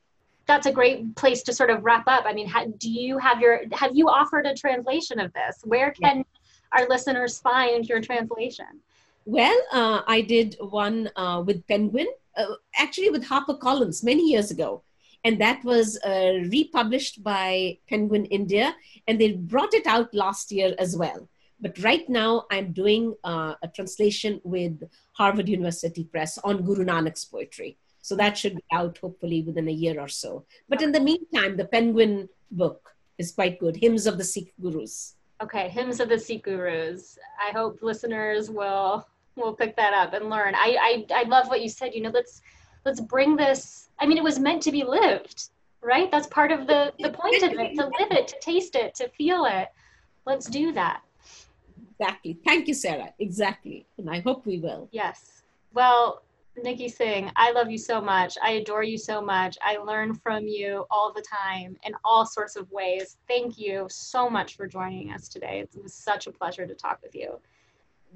[0.45, 2.25] That's a great place to sort of wrap up.
[2.25, 5.61] I mean, do you have your, have you offered a translation of this?
[5.63, 6.79] Where can yeah.
[6.79, 8.81] our listeners find your translation?
[9.25, 12.45] Well, uh, I did one uh, with Penguin, uh,
[12.77, 14.83] actually with HarperCollins many years ago
[15.23, 18.75] and that was uh, republished by Penguin India,
[19.07, 21.29] and they brought it out last year as well.
[21.61, 24.83] But right now, I'm doing uh, a translation with
[25.13, 27.77] Harvard University Press on Guru Nanak's poetry.
[28.01, 30.45] So that should be out hopefully within a year or so.
[30.67, 35.15] But in the meantime, the Penguin book is quite good Hymns of the Sikh Gurus.
[35.41, 37.17] Okay, Hymns of the Sikh Gurus.
[37.41, 40.53] I hope listeners will will pick that up and learn.
[40.55, 41.95] I, I I love what you said.
[41.95, 42.41] You know, let's
[42.85, 45.49] let's bring this i mean it was meant to be lived
[45.81, 48.93] right that's part of the the point of it to live it to taste it
[48.95, 49.69] to feel it
[50.25, 51.01] let's do that
[52.03, 55.43] exactly thank you sarah exactly and i hope we will yes
[55.73, 56.23] well
[56.63, 60.45] nikky singh i love you so much i adore you so much i learn from
[60.45, 65.11] you all the time in all sorts of ways thank you so much for joining
[65.11, 67.39] us today it was such a pleasure to talk with you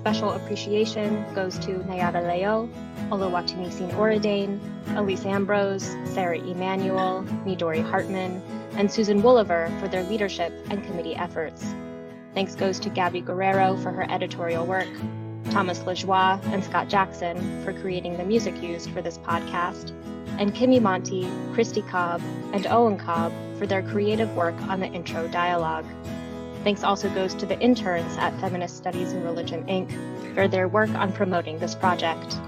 [0.00, 2.70] Special appreciation goes to Nayara Leo,
[3.10, 4.58] Oluwatomisin Oredein,
[4.96, 8.40] Elise Ambrose, Sarah Emanuel, Midori Hartman,
[8.76, 11.74] and Susan Wooliver for their leadership and committee efforts.
[12.34, 14.88] Thanks goes to Gabby Guerrero for her editorial work,
[15.50, 19.90] Thomas Lajoie and Scott Jackson for creating the music used for this podcast,
[20.38, 22.22] and Kimmy Monty, Christy Cobb,
[22.52, 25.86] and Owen Cobb for their creative work on the intro dialogue.
[26.62, 30.34] Thanks also goes to the interns at Feminist Studies in Religion, Inc.
[30.34, 32.38] for their work on promoting this project.